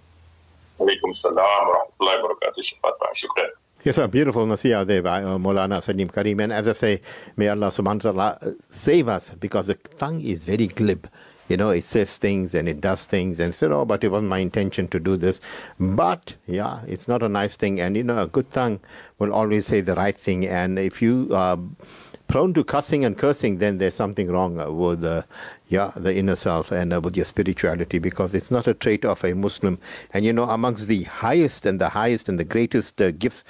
Alaikum 0.78 1.14
salam 1.14 1.36
wa 1.36 1.84
rahmatullahi 2.00 2.22
wa 2.22 2.34
barakatuh. 2.34 3.14
Shukran. 3.14 3.48
Yes, 3.84 3.98
a 3.98 4.08
Beautiful 4.08 4.46
nasiyah 4.46 4.86
there 4.86 5.00
by 5.00 5.22
uh, 5.22 5.38
Maulana 5.38 5.82
Salim 5.82 6.08
Karim. 6.08 6.40
And 6.40 6.52
as 6.52 6.68
I 6.68 6.72
say, 6.72 7.00
may 7.36 7.48
Allah 7.48 7.68
subhanahu 7.68 8.04
wa 8.04 8.10
ta'ala 8.12 8.38
uh, 8.42 8.50
save 8.68 9.08
us 9.08 9.30
because 9.38 9.68
the 9.68 9.74
tongue 9.74 10.20
is 10.20 10.44
very 10.44 10.66
glib. 10.66 11.08
You 11.48 11.56
know, 11.56 11.70
it 11.70 11.84
says 11.84 12.16
things 12.16 12.54
and 12.54 12.68
it 12.68 12.80
does 12.80 13.04
things 13.04 13.38
and 13.38 13.54
said, 13.54 13.70
oh, 13.70 13.84
but 13.84 14.02
it 14.02 14.08
wasn't 14.08 14.28
my 14.28 14.40
intention 14.40 14.88
to 14.88 14.98
do 14.98 15.16
this. 15.16 15.40
But, 15.78 16.34
yeah, 16.48 16.80
it's 16.88 17.06
not 17.06 17.22
a 17.22 17.28
nice 17.28 17.54
thing. 17.54 17.80
And, 17.80 17.96
you 17.96 18.02
know, 18.02 18.20
a 18.20 18.26
good 18.26 18.50
tongue 18.50 18.80
will 19.20 19.32
always 19.32 19.66
say 19.66 19.80
the 19.80 19.94
right 19.94 20.18
thing. 20.18 20.46
And 20.46 20.78
if 20.78 21.00
you... 21.00 21.28
Uh, 21.30 21.56
prone 22.28 22.54
to 22.54 22.64
cussing 22.64 23.04
and 23.04 23.16
cursing, 23.16 23.58
then 23.58 23.78
there's 23.78 23.94
something 23.94 24.28
wrong 24.28 24.60
uh, 24.60 24.70
with 24.70 25.04
uh, 25.04 25.22
yeah, 25.68 25.92
the 25.96 26.14
inner 26.14 26.36
self 26.36 26.72
and 26.72 26.92
uh, 26.92 27.00
with 27.00 27.16
your 27.16 27.24
spirituality 27.24 27.98
because 27.98 28.34
it's 28.34 28.50
not 28.50 28.66
a 28.66 28.74
trait 28.74 29.04
of 29.04 29.24
a 29.24 29.34
Muslim. 29.34 29.78
And, 30.12 30.24
you 30.24 30.32
know, 30.32 30.48
amongst 30.48 30.88
the 30.88 31.04
highest 31.04 31.66
and 31.66 31.80
the 31.80 31.88
highest 31.88 32.28
and 32.28 32.38
the 32.38 32.44
greatest 32.44 33.00
uh, 33.00 33.10
gifts 33.12 33.44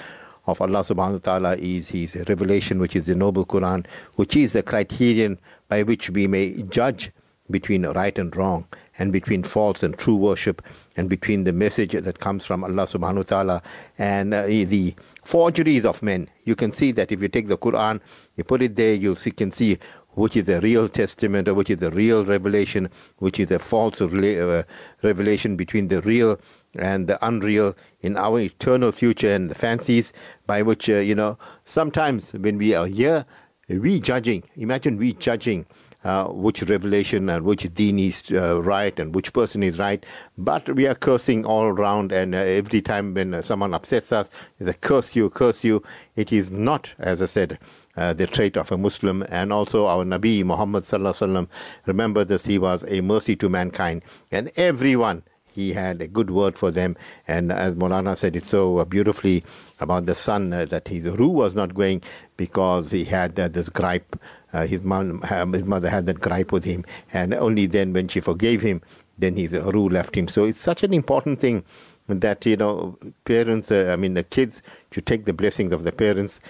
of 0.47 0.61
Allah 0.61 0.81
subhanahu 0.81 1.13
wa 1.13 1.19
ta'ala 1.19 1.57
is 1.57 1.89
His 1.89 2.17
revelation, 2.29 2.79
which 2.79 2.95
is 2.97 3.07
the 3.07 3.15
Noble 3.15 3.45
Quran, 3.45 3.87
which 4.15 4.37
is 4.37 4.53
the 4.53 4.63
criterion 4.63 5.39
by 5.69 5.83
which 5.83 6.11
we 6.11 6.27
may 6.27 6.63
judge 6.63 7.11
between 7.51 7.87
right 7.87 8.17
and 8.19 8.35
wrong, 8.37 8.67
and 8.99 9.13
between 9.13 9.43
false 9.43 9.83
and 9.83 9.97
true 9.99 10.17
worship, 10.17 10.63
and 10.97 11.09
between 11.09 11.45
the 11.45 11.53
message 11.53 11.93
that 11.93 12.21
comes 12.21 12.45
from 12.45 12.65
Allah 12.65 12.87
subhanahu 12.87 13.17
wa 13.17 13.23
ta'ala 13.23 13.63
and 13.99 14.35
uh, 14.35 14.47
the 14.47 14.95
forgeries 15.27 15.85
of 15.85 16.03
men. 16.03 16.29
You 16.45 16.55
can 16.55 16.73
see 16.73 16.93
that 16.93 17.11
if 17.11 17.21
you 17.21 17.29
take 17.29 17.49
the 17.49 17.59
Quran, 17.59 18.01
you 18.37 18.45
put 18.45 18.63
it 18.63 18.77
there, 18.77 18.95
you 18.95 19.17
can 19.17 19.51
see 19.51 19.79
which 20.15 20.37
is 20.37 20.47
the 20.47 20.61
real 20.61 20.89
testament 20.89 21.49
or 21.49 21.55
which 21.55 21.69
is 21.69 21.79
the 21.79 21.91
real 21.91 22.25
revelation, 22.25 22.89
which 23.19 23.41
is 23.41 23.51
a 23.51 23.59
false 23.59 24.01
uh, 24.01 24.63
revelation 25.03 25.57
between 25.57 25.89
the 25.89 26.01
real 26.03 26.39
and 26.77 27.09
the 27.09 27.19
unreal 27.27 27.75
in 28.03 28.17
our 28.17 28.39
eternal 28.41 28.93
future 28.93 29.35
and 29.35 29.51
the 29.51 29.55
fancies 29.55 30.13
by 30.47 30.63
which, 30.63 30.89
uh, 30.89 30.95
you 30.95 31.15
know, 31.15 31.37
sometimes 31.65 32.33
when 32.35 32.57
we 32.57 32.73
are 32.75 32.87
here, 32.87 33.27
we 33.69 33.99
judging, 33.99 34.45
imagine 34.55 34.97
we 34.97 35.13
judging 35.15 35.67
uh, 36.07 36.29
which 36.29 36.63
revelation 36.63 37.29
and 37.29 37.45
which 37.45 37.63
deen 37.75 37.99
is 37.99 38.23
uh, 38.31 38.63
right 38.63 38.97
and 39.01 39.13
which 39.13 39.33
person 39.33 39.61
is 39.65 39.77
right. 39.77 40.07
But 40.39 40.73
we 40.77 40.87
are 40.87 40.95
cursing 40.95 41.45
all 41.45 41.65
around, 41.65 42.13
and 42.13 42.33
uh, 42.33 42.39
every 42.39 42.81
time 42.81 43.13
when 43.15 43.35
uh, 43.35 43.43
someone 43.43 43.75
upsets 43.75 44.13
us, 44.13 44.31
it's 44.61 44.71
a 44.71 44.75
curse 44.75 45.17
you, 45.17 45.29
curse 45.31 45.65
you. 45.65 45.83
It 46.15 46.33
is 46.33 46.49
not, 46.53 46.89
as 47.01 47.23
I 47.23 47.27
said, 47.27 47.59
uh, 47.97 48.13
the 48.13 48.29
trait 48.29 48.57
of 48.57 48.71
a 48.71 48.79
Muslim, 48.79 49.25
and 49.29 49.53
also 49.53 49.87
our 49.87 50.05
Nabi 50.05 50.45
Muhammad 50.45 50.85
sallallahu. 50.85 51.49
Remember 51.87 52.23
this: 52.23 52.45
he 52.45 52.59
was 52.59 52.85
a 52.87 53.01
mercy 53.01 53.35
to 53.37 53.49
mankind, 53.49 54.03
and 54.31 54.53
everyone 54.57 55.25
he 55.57 55.73
had 55.73 56.03
a 56.03 56.07
good 56.07 56.31
word 56.31 56.57
for 56.57 56.71
them. 56.71 56.97
And 57.27 57.51
as 57.51 57.75
Molana 57.75 58.17
said 58.17 58.37
it 58.37 58.45
so 58.45 58.85
beautifully 58.85 59.43
about 59.81 60.05
the 60.05 60.15
son, 60.15 60.53
uh, 60.53 60.67
that 60.67 60.87
his 60.87 61.07
ruh 61.07 61.29
was 61.29 61.55
not 61.55 61.75
going 61.75 62.03
because 62.37 62.91
he 62.91 63.05
had 63.05 63.41
uh, 63.41 63.49
this 63.49 63.71
gripe. 63.71 64.21
Uh, 64.53 64.67
his, 64.67 64.83
mom, 64.83 65.23
um, 65.31 65.53
his 65.53 65.65
mother 65.65 65.91
had 65.91 66.07
that 66.07 66.21
gripe 66.21 66.53
with 66.53 66.65
him, 66.65 66.85
and 67.13 67.35
only 67.35 67.67
then, 67.67 67.93
when 67.93 68.09
she 68.09 68.21
forgave 68.21 68.63
him, 68.63 68.81
then 69.19 69.37
his 69.37 69.53
ruh 69.53 69.89
left 69.89 70.15
him. 70.17 70.29
So 70.29 70.45
it's 70.45 70.61
such 70.61 70.83
an 70.83 70.93
important 70.93 71.41
thing 71.41 71.65
that 72.09 72.47
you 72.47 72.57
know 72.57 72.99
parents. 73.25 73.71
Uh, 73.71 73.91
I 73.93 73.97
mean, 73.97 74.15
the 74.15 74.23
kids 74.23 74.63
should 74.93 75.07
take 75.07 75.25
the 75.25 75.33
blessings 75.33 75.73
of 75.73 75.85
the 75.85 75.93
parents, 75.93 76.41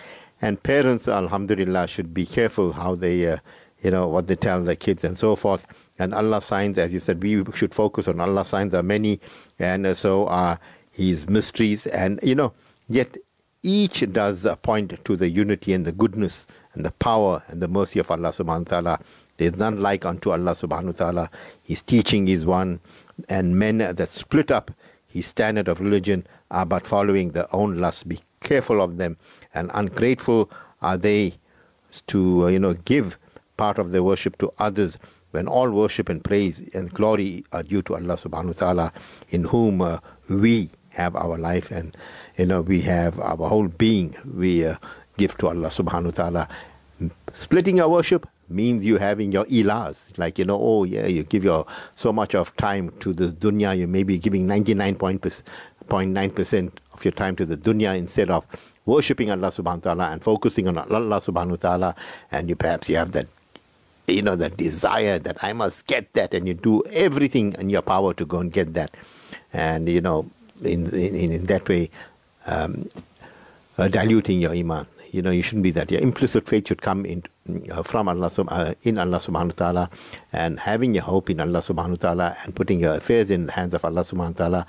and 0.43 0.63
parents, 0.63 1.09
Alhamdulillah, 1.09 1.87
should 1.89 2.13
be 2.13 2.27
careful 2.27 2.73
how 2.73 2.95
they, 2.95 3.27
uh, 3.29 3.39
you 3.83 3.91
know, 3.91 4.07
what 4.07 4.27
they 4.27 4.37
tell 4.37 4.63
their 4.63 4.77
kids 4.77 5.05
and 5.05 5.17
so 5.17 5.35
forth. 5.35 5.67
And 5.99 6.13
Allah 6.13 6.43
signs, 6.43 6.77
as 6.79 6.93
you 6.93 6.99
said, 6.99 7.23
we 7.23 7.43
should 7.55 7.75
focus 7.75 8.07
on 8.07 8.21
Allah 8.21 8.45
signs 8.45 8.75
are 8.75 8.83
many, 8.83 9.21
and 9.59 9.87
uh, 9.87 9.95
so 9.95 10.27
are 10.29 10.61
His 10.93 11.29
mysteries, 11.29 11.87
and 11.87 12.21
you 12.23 12.35
know, 12.35 12.53
yet 12.89 13.17
each 13.63 14.05
does 14.13 14.47
point 14.63 15.05
to 15.05 15.17
the 15.17 15.29
unity 15.29 15.73
and 15.73 15.85
the 15.85 15.93
goodness 15.93 16.47
and 16.75 16.85
the 16.85 16.91
power 16.93 17.43
and 17.49 17.61
the 17.61 17.69
mercy 17.69 17.99
of 17.99 18.11
Allah 18.11 18.31
subhanahu 18.31 18.71
wa 18.71 18.81
ta'ala. 18.81 19.01
There 19.37 19.49
is 19.49 19.57
none 19.57 19.83
like 19.83 20.05
unto 20.05 20.31
Allah 20.31 20.55
subhanahu 20.55 20.87
wa 20.87 20.93
ta'ala. 20.93 21.31
His 21.63 21.83
teaching 21.83 22.29
is 22.29 22.47
one, 22.47 22.81
and 23.29 23.59
men 23.59 23.79
that 23.79 24.09
split 24.09 24.51
up 24.51 24.71
his 25.09 25.27
standard 25.27 25.69
of 25.69 25.81
religion 25.81 26.27
are 26.51 26.67
but 26.67 26.87
following 26.87 27.31
their 27.31 27.55
own 27.55 27.79
lust. 27.79 28.07
Be 28.07 28.21
careful 28.41 28.81
of 28.81 28.99
them, 28.99 29.17
and 29.55 29.71
ungrateful 29.75 30.51
are 30.83 30.99
they 30.99 31.35
to 32.09 32.45
uh, 32.45 32.47
you 32.49 32.59
know 32.59 32.75
give 32.75 33.19
part 33.57 33.79
of 33.79 33.93
their 33.93 34.03
worship 34.03 34.37
to 34.39 34.53
others 34.59 34.99
when 35.31 35.49
all 35.49 35.71
worship 35.71 36.09
and 36.09 36.23
praise 36.23 36.69
and 36.75 36.93
glory 36.93 37.45
are 37.53 37.63
due 37.63 37.83
to 37.83 37.95
Allah 37.95 38.17
subhanahu 38.17 38.47
wa 38.47 38.53
ta'ala 38.53 38.93
in 39.31 39.45
whom 39.45 39.81
uh, 39.81 39.99
we 40.29 40.71
have 40.97 41.15
our 41.15 41.39
life 41.39 41.71
and 41.71 41.97
you 42.37 42.47
know 42.47 42.63
we 42.63 42.81
have 42.81 43.21
our 43.21 43.49
whole 43.49 43.69
being 43.69 44.17
we 44.35 44.67
uh, 44.67 44.75
give 45.17 45.39
to 45.39 45.47
Allah 45.49 45.69
subhanahu 45.69 46.07
wa 46.07 46.13
ta'ala. 46.13 46.49
Splitting 47.33 47.77
your 47.77 47.89
worship 47.89 48.27
means 48.49 48.85
you 48.85 48.97
having 48.97 49.31
your 49.33 49.45
ilahs 49.47 50.17
like 50.19 50.39
you 50.39 50.45
know 50.45 50.59
oh 50.61 50.85
yeah 50.85 51.07
you 51.07 51.25
give 51.25 51.43
your 51.45 51.67
so 51.97 52.13
much 52.13 52.35
of 52.35 52.57
time 52.57 52.91
to 53.01 53.13
this 53.13 53.33
dunya 53.33 53.77
you 53.77 53.87
may 53.87 54.03
be 54.05 54.19
giving 54.19 54.47
99.9% 54.47 56.71
of 56.95 57.05
your 57.05 57.13
time 57.13 57.37
to 57.37 57.45
the 57.45 57.57
dunya 57.57 57.99
instead 57.99 58.31
of 58.31 58.47
worshipping 58.87 59.31
Allah 59.31 59.51
subhanahu 59.51 59.85
wa 59.85 59.93
ta'ala 59.93 60.11
and 60.13 60.23
focusing 60.23 60.69
on 60.69 60.79
Allah 60.79 61.21
subhanahu 61.21 61.51
wa 61.51 61.57
ta'ala. 61.57 61.95
And 62.31 62.49
you 62.49 62.57
perhaps 62.57 62.89
you 62.89 62.97
have 62.97 63.13
that 63.13 63.27
you 64.09 64.23
know, 64.23 64.37
that 64.37 64.57
desire 64.57 65.19
that 65.19 65.43
I 65.43 65.53
must 65.53 65.87
get 65.87 66.13
that, 66.13 66.35
and 66.35 66.47
you 66.47 66.55
do 66.55 66.85
everything 66.87 67.55
in 67.59 67.71
your 67.71 67.83
power 67.83 68.15
to 68.15 68.25
go 68.25 68.39
and 68.39 68.53
get 68.53 68.75
that. 68.75 68.95
And, 69.53 69.89
you 69.89 70.01
know, 70.01 70.31
in, 70.63 70.87
in, 70.95 71.33
in 71.33 71.47
that 71.47 71.69
way, 71.69 71.91
um, 72.47 72.89
uh, 73.79 73.89
diluting 73.89 74.41
your 74.41 74.53
iman. 74.53 74.87
You 75.13 75.23
know, 75.23 75.31
you 75.31 75.43
shouldn't 75.43 75.63
be 75.63 75.71
that. 75.73 75.91
Your 75.91 76.01
implicit 76.01 76.47
faith 76.49 76.69
should 76.69 76.83
come 76.83 77.07
in 77.07 77.23
uh, 77.71 77.83
from 77.83 78.09
Allah, 78.09 78.31
uh, 78.49 78.75
in 78.83 78.99
Allah 78.99 79.19
subhanahu 79.19 79.47
wa 79.47 79.55
ta'ala, 79.57 79.91
and 80.33 80.59
having 80.59 80.95
your 80.95 81.05
hope 81.05 81.31
in 81.31 81.41
Allah 81.41 81.61
subhanahu 81.61 81.91
wa 81.91 81.97
ta'ala, 81.97 82.37
and 82.45 82.55
putting 82.55 82.81
your 82.81 82.95
affairs 82.95 83.31
in 83.31 83.47
the 83.47 83.53
hands 83.53 83.73
of 83.73 83.85
Allah 83.85 84.03
subhanahu 84.03 84.39
wa 84.39 84.47
ta'ala, 84.47 84.67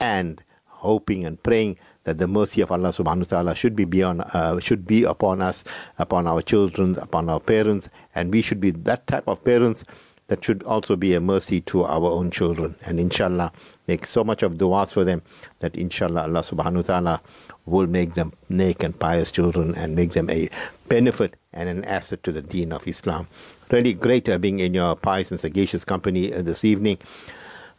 and 0.00 0.42
hoping 0.66 1.24
and 1.24 1.42
praying 1.42 1.76
that 2.04 2.18
the 2.18 2.26
mercy 2.26 2.60
of 2.60 2.70
Allah 2.70 2.88
subhanahu 2.90 3.30
wa 3.30 3.36
ta'ala 3.36 3.54
should 3.54 3.76
be 3.76 3.84
beyond, 3.84 4.22
uh, 4.32 4.58
should 4.60 4.86
be 4.86 5.04
upon 5.04 5.40
us, 5.40 5.64
upon 5.98 6.26
our 6.26 6.42
children, 6.42 6.96
upon 6.98 7.28
our 7.28 7.40
parents, 7.40 7.88
and 8.14 8.32
we 8.32 8.42
should 8.42 8.60
be 8.60 8.70
that 8.70 9.06
type 9.06 9.28
of 9.28 9.42
parents 9.44 9.84
that 10.28 10.44
should 10.44 10.62
also 10.62 10.96
be 10.96 11.14
a 11.14 11.20
mercy 11.20 11.60
to 11.60 11.84
our 11.84 12.10
own 12.10 12.30
children. 12.30 12.76
And 12.84 12.98
inshallah, 12.98 13.52
make 13.86 14.06
so 14.06 14.24
much 14.24 14.42
of 14.42 14.54
du'as 14.54 14.92
for 14.92 15.04
them 15.04 15.22
that 15.60 15.76
inshallah 15.76 16.22
Allah 16.22 16.40
subhanahu 16.42 16.76
wa 16.76 16.82
ta'ala 16.82 17.20
will 17.66 17.86
make 17.86 18.14
them 18.14 18.32
neck 18.48 18.82
and 18.82 18.98
pious 18.98 19.32
children 19.32 19.74
and 19.74 19.94
make 19.94 20.12
them 20.12 20.28
a 20.30 20.48
benefit 20.88 21.36
and 21.52 21.68
an 21.68 21.84
asset 21.84 22.22
to 22.22 22.32
the 22.32 22.42
deen 22.42 22.72
of 22.72 22.86
Islam. 22.86 23.26
Really 23.70 23.94
great 23.94 24.28
uh, 24.28 24.38
being 24.38 24.60
in 24.60 24.74
your 24.74 24.94
pious 24.96 25.30
and 25.30 25.40
sagacious 25.40 25.84
company 25.84 26.32
uh, 26.32 26.42
this 26.42 26.64
evening. 26.64 26.98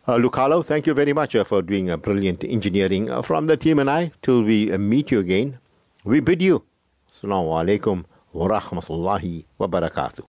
Uh, 0.08 0.18
Lucalo, 0.18 0.64
thank 0.64 0.86
you 0.86 0.94
very 0.94 1.14
much 1.14 1.36
uh, 1.36 1.44
for 1.44 1.62
doing 1.62 1.90
a 1.90 1.98
brilliant 1.98 2.44
engineering 2.44 3.10
uh, 3.10 3.22
from 3.22 3.48
the 3.48 3.58
team 3.58 3.80
and 3.80 3.90
I. 3.90 4.12
Till 4.22 4.44
we 4.44 4.72
uh, 4.72 4.78
meet 4.78 5.12
you 5.12 5.20
again, 5.20 5.58
we 6.04 6.20
bid 6.20 6.42
you. 6.42 6.64
Assalamu 7.12 7.50
alaikum 7.64 8.06
wa 8.34 8.48
rahmatullahi 8.48 9.46
wa 9.58 9.68
barakatuh. 9.68 10.24